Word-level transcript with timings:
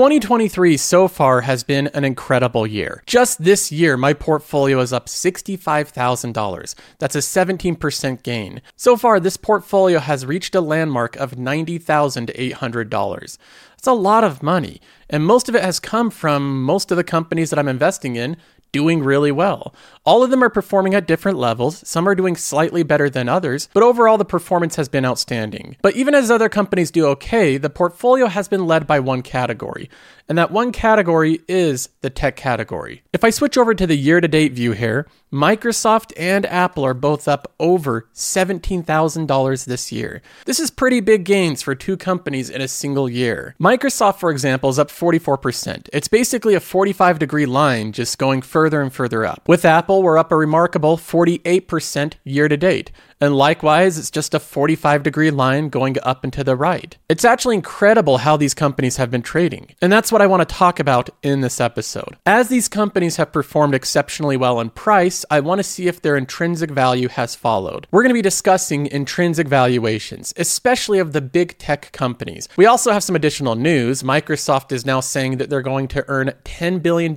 2023 0.00 0.78
so 0.78 1.08
far 1.08 1.42
has 1.42 1.62
been 1.62 1.88
an 1.88 2.04
incredible 2.04 2.66
year. 2.66 3.02
Just 3.06 3.44
this 3.44 3.70
year, 3.70 3.98
my 3.98 4.14
portfolio 4.14 4.80
is 4.80 4.94
up 4.94 5.08
$65,000. 5.08 6.74
That's 6.98 7.16
a 7.16 7.18
17% 7.18 8.22
gain. 8.22 8.62
So 8.76 8.96
far, 8.96 9.20
this 9.20 9.36
portfolio 9.36 9.98
has 9.98 10.24
reached 10.24 10.54
a 10.54 10.62
landmark 10.62 11.16
of 11.16 11.32
$90,800. 11.32 13.38
That's 13.72 13.86
a 13.86 13.92
lot 13.92 14.24
of 14.24 14.42
money, 14.42 14.80
and 15.10 15.26
most 15.26 15.50
of 15.50 15.54
it 15.54 15.62
has 15.62 15.78
come 15.78 16.10
from 16.10 16.62
most 16.62 16.90
of 16.90 16.96
the 16.96 17.04
companies 17.04 17.50
that 17.50 17.58
I'm 17.58 17.68
investing 17.68 18.16
in 18.16 18.38
doing 18.72 19.02
really 19.02 19.32
well. 19.32 19.74
All 20.04 20.22
of 20.22 20.30
them 20.30 20.42
are 20.42 20.50
performing 20.50 20.94
at 20.94 21.06
different 21.06 21.38
levels. 21.38 21.86
Some 21.86 22.08
are 22.08 22.14
doing 22.14 22.36
slightly 22.36 22.82
better 22.82 23.10
than 23.10 23.28
others, 23.28 23.68
but 23.72 23.82
overall 23.82 24.18
the 24.18 24.24
performance 24.24 24.76
has 24.76 24.88
been 24.88 25.04
outstanding. 25.04 25.76
But 25.82 25.96
even 25.96 26.14
as 26.14 26.30
other 26.30 26.48
companies 26.48 26.90
do 26.90 27.06
okay, 27.06 27.56
the 27.56 27.70
portfolio 27.70 28.26
has 28.26 28.48
been 28.48 28.66
led 28.66 28.86
by 28.86 29.00
one 29.00 29.22
category, 29.22 29.90
and 30.30 30.38
that 30.38 30.52
one 30.52 30.70
category 30.70 31.40
is 31.48 31.88
the 32.02 32.08
tech 32.08 32.36
category. 32.36 33.02
If 33.12 33.24
I 33.24 33.30
switch 33.30 33.58
over 33.58 33.74
to 33.74 33.84
the 33.84 33.96
year 33.96 34.20
to 34.20 34.28
date 34.28 34.52
view 34.52 34.70
here, 34.70 35.08
Microsoft 35.32 36.12
and 36.16 36.46
Apple 36.46 36.84
are 36.84 36.94
both 36.94 37.26
up 37.26 37.52
over 37.58 38.08
$17,000 38.14 39.64
this 39.64 39.90
year. 39.90 40.22
This 40.44 40.60
is 40.60 40.70
pretty 40.70 41.00
big 41.00 41.24
gains 41.24 41.62
for 41.62 41.74
two 41.74 41.96
companies 41.96 42.48
in 42.48 42.60
a 42.60 42.68
single 42.68 43.08
year. 43.08 43.56
Microsoft, 43.60 44.20
for 44.20 44.30
example, 44.30 44.70
is 44.70 44.78
up 44.78 44.88
44%. 44.88 45.88
It's 45.92 46.08
basically 46.08 46.54
a 46.54 46.60
45 46.60 47.18
degree 47.18 47.46
line 47.46 47.90
just 47.90 48.18
going 48.18 48.40
further 48.40 48.80
and 48.80 48.92
further 48.92 49.24
up. 49.24 49.48
With 49.48 49.64
Apple, 49.64 50.00
we're 50.00 50.18
up 50.18 50.30
a 50.30 50.36
remarkable 50.36 50.96
48% 50.96 52.14
year 52.22 52.46
to 52.46 52.56
date. 52.56 52.92
And 53.20 53.36
likewise, 53.36 53.98
it's 53.98 54.10
just 54.10 54.34
a 54.34 54.40
45 54.40 55.02
degree 55.02 55.30
line 55.30 55.68
going 55.68 55.96
up 56.02 56.24
and 56.24 56.32
to 56.32 56.42
the 56.42 56.56
right. 56.56 56.96
It's 57.08 57.24
actually 57.24 57.56
incredible 57.56 58.18
how 58.18 58.36
these 58.36 58.54
companies 58.54 58.96
have 58.96 59.10
been 59.10 59.22
trading. 59.22 59.74
And 59.82 59.92
that's 59.92 60.10
what 60.10 60.22
I 60.22 60.26
want 60.26 60.46
to 60.46 60.54
talk 60.54 60.80
about 60.80 61.10
in 61.22 61.40
this 61.40 61.60
episode. 61.60 62.16
As 62.24 62.48
these 62.48 62.68
companies 62.68 63.16
have 63.16 63.32
performed 63.32 63.74
exceptionally 63.74 64.36
well 64.36 64.60
in 64.60 64.70
price, 64.70 65.24
I 65.30 65.40
want 65.40 65.58
to 65.58 65.64
see 65.64 65.86
if 65.86 66.00
their 66.00 66.16
intrinsic 66.16 66.70
value 66.70 67.08
has 67.08 67.34
followed. 67.34 67.86
We're 67.90 68.02
going 68.02 68.10
to 68.10 68.14
be 68.14 68.22
discussing 68.22 68.86
intrinsic 68.86 69.48
valuations, 69.48 70.32
especially 70.36 70.98
of 70.98 71.12
the 71.12 71.20
big 71.20 71.58
tech 71.58 71.92
companies. 71.92 72.48
We 72.56 72.66
also 72.66 72.90
have 72.92 73.04
some 73.04 73.16
additional 73.16 73.54
news. 73.54 74.02
Microsoft 74.02 74.72
is 74.72 74.86
now 74.86 75.00
saying 75.00 75.36
that 75.36 75.50
they're 75.50 75.62
going 75.62 75.88
to 75.88 76.04
earn 76.08 76.32
$10 76.44 76.82
billion 76.82 77.14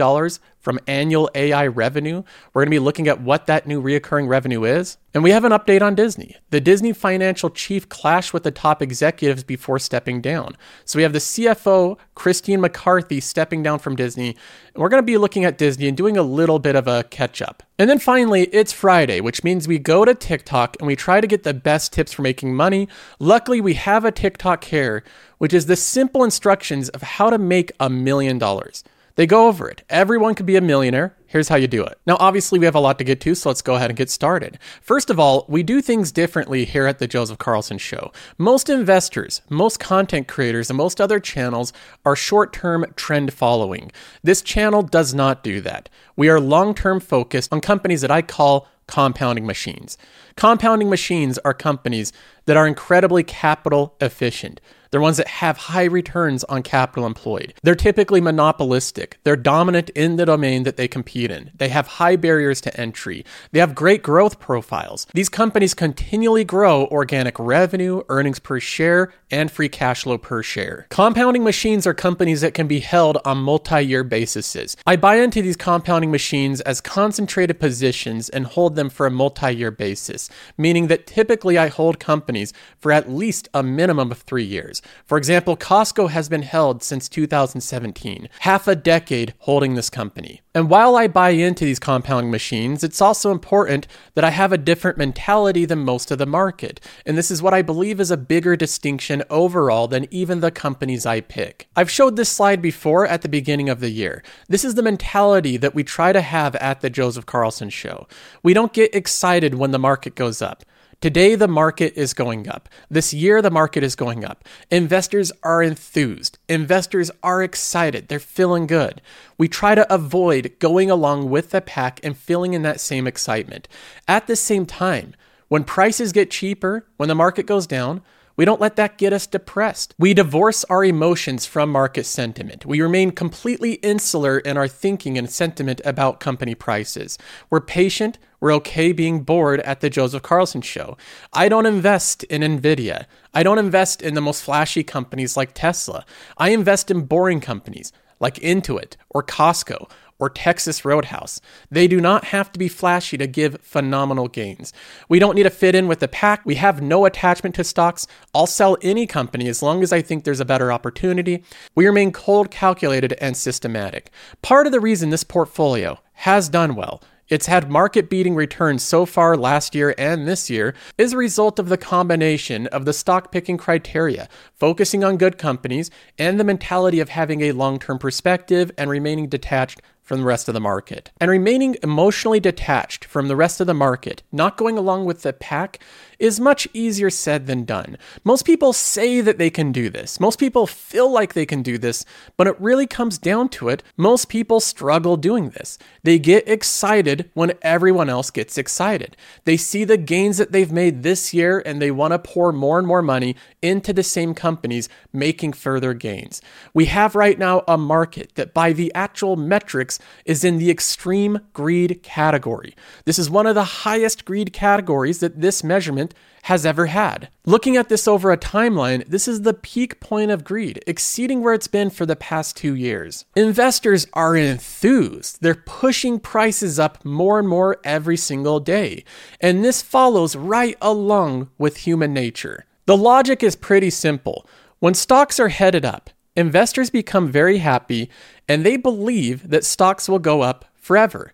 from 0.64 0.80
annual 0.88 1.30
AI 1.36 1.68
revenue. 1.68 2.24
We're 2.54 2.62
going 2.62 2.72
to 2.72 2.76
be 2.76 2.80
looking 2.80 3.08
at 3.10 3.22
what 3.22 3.48
that 3.48 3.68
new 3.68 3.84
reoccurring 3.84 4.30
revenue 4.30 4.64
is. 4.64 4.98
And 5.14 5.22
we 5.22 5.30
have 5.32 5.44
an 5.44 5.52
update 5.52 5.84
on 5.84 5.94
Disney. 5.94 6.38
The 6.50 6.62
Disney 6.62 6.94
financial 6.94 7.50
chief 7.52 7.88
clashed 7.90 8.34
with 8.34 8.44
the 8.44 8.50
top 8.50 8.82
executives 8.82 9.44
before 9.44 9.78
stepping 9.78 10.22
down. 10.22 10.56
So 10.86 10.98
we 10.98 11.04
have 11.04 11.14
the 11.14 11.20
CFO, 11.20 11.98
Christine 12.16 12.62
McCarthy, 12.62 13.20
stepping 13.20 13.62
down 13.62 13.78
from 13.78 13.96
Disney. 13.96 14.30
And 14.74 14.82
we're 14.82 14.90
going 14.90 15.04
to 15.04 15.06
be 15.06 15.18
looking 15.18 15.44
at 15.46 15.58
Disney 15.58 15.88
and 15.88 15.98
doing 15.98 16.18
a 16.18 16.24
little 16.24 16.58
bit 16.58 16.76
of 16.76 16.88
a 16.88 17.04
catch 17.04 17.42
up. 17.42 17.62
And 17.78 17.90
then 17.90 18.00
finally, 18.00 18.44
it's 18.46 18.72
Friday, 18.72 19.20
which 19.20 19.44
means 19.44 19.68
we 19.68 19.78
go 19.78 20.06
to 20.06 20.16
TikTok 20.16 20.78
and 20.80 20.88
we 20.88 20.96
try 20.96 21.20
to 21.20 21.28
get 21.28 21.44
the 21.44 21.54
best 21.54 21.92
tips 21.92 22.14
for 22.14 22.22
making 22.22 22.56
money. 22.56 22.88
Luckily, 23.20 23.60
we 23.60 23.74
have 23.74 24.06
a 24.06 24.12
TikTok 24.12 24.64
here, 24.64 25.04
which 25.40 25.54
is 25.54 25.66
the 25.66 25.76
simple 25.76 26.24
instructions 26.24 26.88
of 26.90 27.02
how 27.02 27.30
to 27.30 27.38
make 27.38 27.72
a 27.80 27.90
million 27.90 28.40
dollars. 28.40 28.84
They 29.16 29.28
go 29.28 29.48
over 29.48 29.70
it. 29.70 29.84
Everyone 29.90 30.34
can 30.34 30.48
be 30.48 30.56
a 30.56 30.62
millionaire. 30.62 31.16
Here's 31.28 31.50
how 31.50 31.56
you 31.56 31.68
do 31.68 31.84
it. 31.84 32.00
Now, 32.08 32.18
obviously, 32.20 32.58
we 32.58 32.66
have 32.66 32.76
a 32.76 32.80
lot 32.80 32.98
to 32.98 33.04
get 33.04 33.22
to, 33.22 33.36
so 33.36 33.50
let's 33.50 33.62
go 33.62 33.76
ahead 33.76 33.90
and 33.92 33.98
get 33.98 34.10
started. 34.10 34.58
First 34.82 35.10
of 35.10 35.20
all, 35.20 35.46
we 35.48 35.62
do 35.62 35.82
things 35.82 36.12
differently 36.12 36.66
here 36.66 36.88
at 36.88 37.00
the 37.00 37.08
Joseph 37.08 37.38
Carlson 37.38 37.78
Show. 37.78 38.12
Most 38.38 38.70
investors, 38.70 39.42
most 39.50 39.80
content 39.80 40.28
creators, 40.28 40.70
and 40.70 40.78
most 40.78 41.00
other 41.00 41.20
channels 41.20 41.74
are 42.06 42.16
short 42.16 42.54
term 42.54 42.86
trend 42.96 43.34
following. 43.34 43.92
This 44.24 44.42
channel 44.42 44.82
does 44.82 45.14
not 45.14 45.44
do 45.44 45.62
that. 45.62 45.90
We 46.16 46.30
are 46.30 46.40
long 46.40 46.74
term 46.74 47.00
focused 47.00 47.54
on 47.54 47.62
companies 47.62 48.02
that 48.02 48.12
I 48.12 48.24
call 48.24 48.68
compounding 48.88 49.46
machines. 49.46 49.98
Compounding 50.36 50.90
machines 50.90 51.38
are 51.40 51.54
companies 51.54 52.12
that 52.46 52.58
are 52.58 52.68
incredibly 52.68 53.24
capital 53.24 53.96
efficient. 54.02 54.60
They're 54.94 55.02
ones 55.02 55.18
that 55.18 55.28
have 55.28 55.58
high 55.58 55.86
returns 55.86 56.44
on 56.44 56.62
capital 56.62 57.08
employed. 57.08 57.56
They're 57.64 57.74
typically 57.74 58.22
monopolistic. 58.22 59.18
They're 59.24 59.36
dominant 59.36 59.90
in 59.96 60.18
the 60.18 60.26
domain 60.28 60.62
that 60.66 60.78
they 60.78 60.88
compete 60.88 61.32
in. 61.32 61.50
They 61.56 61.70
have 61.70 61.88
high 61.88 62.16
barriers 62.16 62.62
to 62.62 62.80
entry. 62.80 63.26
They 63.52 63.60
have 63.60 63.74
great 63.74 64.04
growth 64.04 64.40
profiles. 64.40 65.08
These 65.16 65.30
companies 65.30 65.74
continually 65.74 66.44
grow 66.44 66.86
organic 66.92 67.40
revenue, 67.40 68.04
earnings 68.08 68.38
per 68.38 68.60
share, 68.60 69.12
and 69.32 69.50
free 69.50 69.68
cash 69.68 70.04
flow 70.04 70.20
per 70.20 70.44
share. 70.44 70.86
Compounding 70.92 71.44
machines 71.44 71.88
are 71.88 71.96
companies 71.96 72.42
that 72.42 72.54
can 72.54 72.68
be 72.68 72.80
held 72.80 73.18
on 73.26 73.40
multi 73.40 73.82
year 73.82 74.04
bases. 74.04 74.78
I 74.86 74.96
buy 74.96 75.16
into 75.16 75.42
these 75.42 75.58
compounding 75.58 76.12
machines 76.12 76.62
as 76.62 76.82
concentrated 76.82 77.60
positions 77.60 78.30
and 78.30 78.46
hold 78.46 78.76
them 78.76 78.92
for 78.92 79.08
a 79.08 79.12
multi 79.12 79.56
year 79.56 79.72
basis, 79.72 80.30
meaning 80.56 80.86
that 80.86 81.08
typically 81.08 81.58
I 81.58 81.70
hold 81.70 82.00
companies 82.00 82.54
for 82.78 82.92
at 82.92 83.10
least 83.10 83.50
a 83.56 83.64
minimum 83.64 84.12
of 84.12 84.20
three 84.20 84.44
years. 84.44 84.83
For 85.06 85.18
example, 85.18 85.58
Costco 85.58 86.10
has 86.10 86.30
been 86.30 86.42
held 86.44 86.84
since 86.84 87.10
2017, 87.10 88.30
half 88.40 88.68
a 88.68 88.76
decade 88.76 89.34
holding 89.40 89.76
this 89.76 89.90
company. 89.90 90.42
And 90.56 90.70
while 90.70 90.96
I 90.96 91.08
buy 91.08 91.32
into 91.32 91.66
these 91.66 91.80
compounding 91.80 92.30
machines, 92.30 92.84
it's 92.84 93.02
also 93.02 93.32
important 93.32 93.88
that 94.14 94.24
I 94.24 94.30
have 94.30 94.52
a 94.52 94.58
different 94.58 95.00
mentality 95.00 95.66
than 95.66 95.80
most 95.80 96.12
of 96.12 96.20
the 96.20 96.28
market. 96.28 96.80
And 97.06 97.18
this 97.18 97.32
is 97.32 97.42
what 97.42 97.56
I 97.56 97.64
believe 97.64 98.00
is 98.00 98.12
a 98.12 98.18
bigger 98.18 98.56
distinction 98.56 99.24
overall 99.30 99.88
than 99.88 100.08
even 100.12 100.42
the 100.42 100.52
companies 100.52 101.06
I 101.06 101.22
pick. 101.22 101.68
I've 101.76 101.90
showed 101.90 102.16
this 102.16 102.30
slide 102.30 102.62
before 102.62 103.08
at 103.08 103.24
the 103.24 103.30
beginning 103.30 103.68
of 103.68 103.80
the 103.80 103.90
year. 103.90 104.24
This 104.48 104.64
is 104.64 104.76
the 104.76 104.84
mentality 104.84 105.58
that 105.58 105.74
we 105.74 105.84
try 105.84 106.14
to 106.14 106.22
have 106.22 106.56
at 106.58 106.82
the 106.82 106.90
Joseph 106.90 107.26
Carlson 107.26 107.70
Show. 107.70 108.08
We 108.44 108.54
don't 108.54 108.74
get 108.74 108.94
excited 108.94 109.56
when 109.56 109.72
the 109.72 109.80
market 109.80 110.14
goes 110.14 110.42
up. 110.42 110.64
Today, 111.04 111.36
the 111.36 111.50
market 111.50 111.98
is 111.98 112.14
going 112.14 112.48
up. 112.48 112.70
This 112.90 113.14
year, 113.14 113.42
the 113.42 113.52
market 113.52 113.84
is 113.84 113.94
going 113.94 114.24
up. 114.24 114.48
Investors 114.72 115.34
are 115.44 115.62
enthused. 115.62 116.38
Investors 116.48 117.12
are 117.22 117.44
excited. 117.44 118.08
They're 118.08 118.20
feeling 118.20 118.68
good. 118.68 119.02
We 119.38 119.50
try 119.50 119.76
to 119.76 119.94
avoid 119.94 120.54
going 120.60 120.90
along 120.90 121.30
with 121.30 121.50
the 121.50 121.60
pack 121.60 122.00
and 122.04 122.18
feeling 122.18 122.54
in 122.54 122.62
that 122.62 122.80
same 122.80 123.06
excitement. 123.06 123.68
At 124.08 124.28
the 124.28 124.38
same 124.38 124.66
time, 124.66 125.14
when 125.50 125.66
prices 125.66 126.14
get 126.14 126.32
cheaper, 126.32 126.88
when 126.96 127.10
the 127.10 127.16
market 127.16 127.48
goes 127.48 127.68
down, 127.68 128.02
we 128.38 128.46
don't 128.46 128.62
let 128.62 128.78
that 128.78 128.98
get 128.98 129.14
us 129.14 129.28
depressed. 129.28 129.94
We 130.00 130.14
divorce 130.14 130.64
our 130.64 130.84
emotions 130.84 131.46
from 131.46 131.70
market 131.70 132.06
sentiment. 132.06 132.66
We 132.66 132.82
remain 132.82 133.12
completely 133.12 133.74
insular 133.74 134.40
in 134.40 134.58
our 134.58 134.68
thinking 134.70 135.18
and 135.18 135.30
sentiment 135.30 135.82
about 135.86 136.20
company 136.20 136.56
prices. 136.56 137.18
We're 137.50 137.60
patient. 137.60 138.18
We're 138.44 138.56
okay 138.56 138.92
being 138.92 139.22
bored 139.22 139.62
at 139.62 139.80
the 139.80 139.90
Joseph 139.90 140.22
Carlson 140.22 140.62
show. 140.62 140.98
I 141.32 141.48
don't 141.48 141.66
invest 141.66 142.26
in 142.26 142.42
Nvidia. 142.42 143.06
I 143.34 143.42
don't 143.42 143.58
invest 143.58 144.02
in 144.02 144.16
the 144.16 144.22
most 144.22 144.44
flashy 144.44 144.84
companies 144.84 145.38
like 145.38 145.54
Tesla. 145.54 146.04
I 146.38 146.50
invest 146.50 146.92
in 146.92 147.06
boring 147.06 147.40
companies 147.40 147.94
like 148.20 148.36
Intuit 148.36 148.98
or 149.10 149.24
Costco 149.24 149.90
or 150.20 150.30
Texas 150.30 150.84
Roadhouse. 150.84 151.40
They 151.72 151.88
do 151.88 152.02
not 152.02 152.26
have 152.26 152.52
to 152.52 152.60
be 152.60 152.68
flashy 152.68 153.18
to 153.18 153.28
give 153.28 153.62
phenomenal 153.62 154.28
gains. 154.28 154.74
We 155.08 155.20
don't 155.20 155.36
need 155.36 155.44
to 155.44 155.50
fit 155.50 155.74
in 155.74 155.88
with 155.88 156.02
the 156.02 156.10
pack. 156.10 156.46
We 156.46 156.56
have 156.56 156.82
no 156.82 157.06
attachment 157.06 157.56
to 157.56 157.64
stocks. 157.64 158.08
I'll 158.36 158.46
sell 158.46 158.76
any 158.82 159.08
company 159.08 159.48
as 159.48 159.64
long 159.64 159.82
as 159.84 159.94
I 159.94 160.02
think 160.02 160.26
there's 160.26 160.42
a 160.42 160.46
better 160.46 160.70
opportunity. 160.70 161.46
We 161.76 161.88
remain 161.88 162.12
cold, 162.12 162.52
calculated, 162.52 163.14
and 163.22 163.38
systematic. 163.38 164.12
Part 164.42 164.66
of 164.66 164.74
the 164.74 164.82
reason 164.82 165.12
this 165.12 165.24
portfolio 165.24 166.02
has 166.16 166.50
done 166.50 166.76
well 166.76 167.02
it's 167.30 167.46
had 167.46 167.72
market 167.72 168.10
beating 168.10 168.36
returns 168.36 168.84
so 168.84 169.06
far 169.06 169.38
last 169.38 169.74
year 169.74 169.96
and 169.98 170.28
this 170.28 170.50
year 170.50 170.74
is 170.98 171.14
a 171.14 171.18
result 171.18 171.58
of 171.58 171.70
the 171.70 171.78
combination 171.78 172.68
of 172.68 172.86
the 172.86 172.94
stock 172.94 173.32
picking 173.32 173.58
criteria, 173.58 174.28
focusing 174.54 175.04
on 175.04 175.18
good 175.18 175.38
companies, 175.38 175.90
and 176.18 176.40
the 176.40 176.44
mentality 176.44 177.00
of 177.00 177.10
having 177.10 177.42
a 177.42 177.54
long 177.54 177.80
term 177.80 177.98
perspective 177.98 178.72
and 178.78 178.90
remaining 178.90 179.28
detached 179.28 179.82
from 180.04 180.20
the 180.20 180.26
rest 180.26 180.48
of 180.48 180.54
the 180.54 180.60
market. 180.60 181.12
And 181.20 181.32
remaining 181.32 181.78
emotionally 181.82 182.40
detached 182.40 183.06
from 183.06 183.28
the 183.28 183.36
rest 183.36 183.62
of 183.62 183.68
the 183.68 183.74
market, 183.74 184.22
not 184.32 184.58
going 184.58 184.78
along 184.78 185.06
with 185.06 185.22
the 185.22 185.34
pack, 185.34 185.80
is 186.20 186.40
much 186.40 186.68
easier 186.74 187.10
said 187.10 187.48
than 187.48 187.66
done. 187.66 187.98
Most 188.24 188.46
people 188.46 188.72
say 188.72 189.20
that 189.22 189.38
they 189.38 189.50
can 189.50 189.72
do 189.72 189.90
this. 189.90 190.20
Most 190.20 190.40
people 190.40 190.68
feel 190.68 191.12
like 191.12 191.34
they 191.34 191.46
can 191.46 191.62
do 191.62 191.78
this, 191.78 192.06
but 192.38 192.48
it 192.48 192.60
really 192.62 192.88
comes 192.88 193.18
down 193.18 193.50
to 193.50 193.70
it. 193.70 193.84
Most 193.98 194.30
people 194.30 194.60
struggle 194.60 195.18
doing 195.18 195.50
this. 195.50 195.78
They 196.04 196.20
get 196.20 196.48
excited 196.48 197.30
when 197.34 197.54
everyone 197.62 198.10
else 198.10 198.30
gets 198.30 198.58
excited. 198.58 199.18
They 199.46 199.58
see 199.58 199.84
the 199.84 199.98
gains 199.98 200.38
that 200.38 200.52
they've 200.52 200.72
made 200.72 201.04
this 201.04 201.34
year 201.34 201.62
and 201.66 201.82
they 201.82 201.92
want 201.92 202.12
to 202.12 202.20
pour 202.20 202.52
more 202.52 202.78
and 202.78 202.88
more 202.88 203.02
money 203.02 203.36
into 203.62 203.92
the 203.92 204.04
same 204.04 204.34
companies, 204.34 204.88
making 205.12 205.54
further 205.54 205.94
gains. 205.94 206.42
We 206.74 206.86
have 206.86 207.16
right 207.16 207.40
now 207.40 207.64
a 207.68 207.78
market 207.78 208.36
that, 208.36 208.54
by 208.54 208.74
the 208.74 208.94
actual 208.94 209.36
metrics, 209.36 209.93
is 210.26 210.44
in 210.44 210.58
the 210.58 210.70
extreme 210.70 211.40
greed 211.54 212.02
category. 212.04 212.76
This 213.06 213.20
is 213.20 213.30
one 213.30 213.48
of 213.48 213.56
the 213.56 213.64
highest 213.64 214.26
greed 214.26 214.54
categories 214.54 215.20
that 215.20 215.42
this 215.42 215.64
measurement 215.64 216.14
has 216.44 216.66
ever 216.66 216.88
had. 216.88 217.30
Looking 217.46 217.78
at 217.78 217.88
this 217.88 218.08
over 218.08 218.32
a 218.32 218.38
timeline, 218.38 219.08
this 219.08 219.28
is 219.28 219.42
the 219.42 219.54
peak 219.54 220.02
point 220.02 220.30
of 220.30 220.44
greed, 220.44 220.84
exceeding 220.86 221.42
where 221.42 221.54
it's 221.54 221.68
been 221.68 221.90
for 221.90 222.06
the 222.06 222.18
past 222.18 222.58
two 222.58 222.76
years. 222.76 223.24
Investors 223.36 224.08
are 224.14 224.36
enthused. 224.36 225.38
They're 225.42 225.56
pushing 225.56 226.20
prices 226.20 226.80
up 226.80 227.04
more 227.06 227.40
and 227.40 227.48
more 227.48 227.78
every 227.86 228.18
single 228.18 228.60
day. 228.60 229.06
And 229.40 229.64
this 229.64 229.82
follows 229.82 230.36
right 230.36 230.78
along 230.82 231.50
with 231.58 231.78
human 231.78 232.14
nature. 232.14 232.66
The 232.88 232.98
logic 232.98 233.42
is 233.42 233.56
pretty 233.56 233.90
simple. 233.90 234.46
When 234.80 234.94
stocks 234.94 235.40
are 235.40 235.48
headed 235.48 235.86
up, 235.86 236.10
investors 236.36 236.90
become 236.90 237.32
very 237.32 237.60
happy 237.60 238.10
and 238.48 238.66
they 238.66 238.78
believe 238.78 239.50
that 239.50 239.66
stocks 239.66 240.10
will 240.10 240.20
go 240.20 240.42
up 240.42 240.66
forever. 240.76 241.34